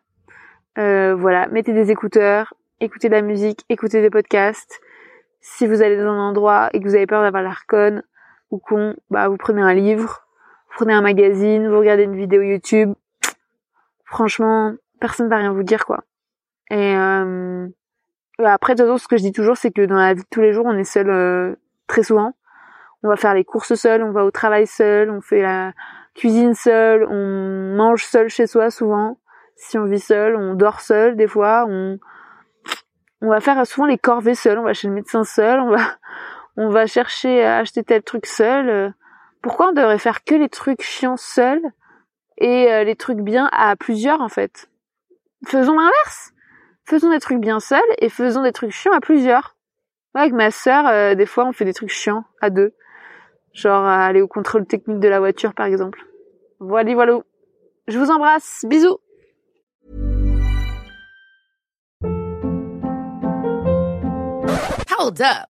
[0.77, 4.79] Euh, voilà, mettez des écouteurs, écoutez de la musique, écoutez des podcasts
[5.39, 8.03] si vous allez dans un endroit et que vous avez peur d'avoir l'air conne
[8.51, 10.27] ou con, bah vous prenez un livre,
[10.67, 12.93] vous prenez un magazine, vous regardez une vidéo YouTube.
[14.03, 16.03] Franchement, personne va rien vous dire quoi.
[16.69, 17.67] Et euh,
[18.43, 20.41] après, de toute ce que je dis toujours, c'est que dans la vie de tous
[20.41, 21.55] les jours, on est seul
[21.87, 22.33] très souvent.
[23.03, 25.73] On va faire les courses seul, on va au travail seul, on fait la
[26.15, 29.19] cuisine seul, on mange seul chez soi souvent.
[29.55, 31.99] Si on vit seul, on dort seul des fois, on
[33.21, 35.97] on va faire souvent les corvées seuls, on va chez le médecin seul, on va,
[36.55, 38.93] on va chercher à acheter tel truc seul.
[39.41, 41.63] Pourquoi on devrait faire que les trucs chiants seuls
[42.37, 44.69] et euh, les trucs bien à plusieurs en fait?
[45.45, 46.33] Faisons l'inverse.
[46.85, 49.55] Faisons des trucs bien seuls et faisons des trucs chiants à plusieurs.
[50.13, 52.73] avec ma sœur, euh, des fois, on fait des trucs chiants à deux.
[53.57, 55.99] Genre aller au contrôle technique de la voiture, par exemple.
[56.59, 57.17] Voilà, voilà.
[57.87, 58.63] Je vous embrasse.
[58.67, 58.99] Bisous.
[64.99, 65.56] Hold up.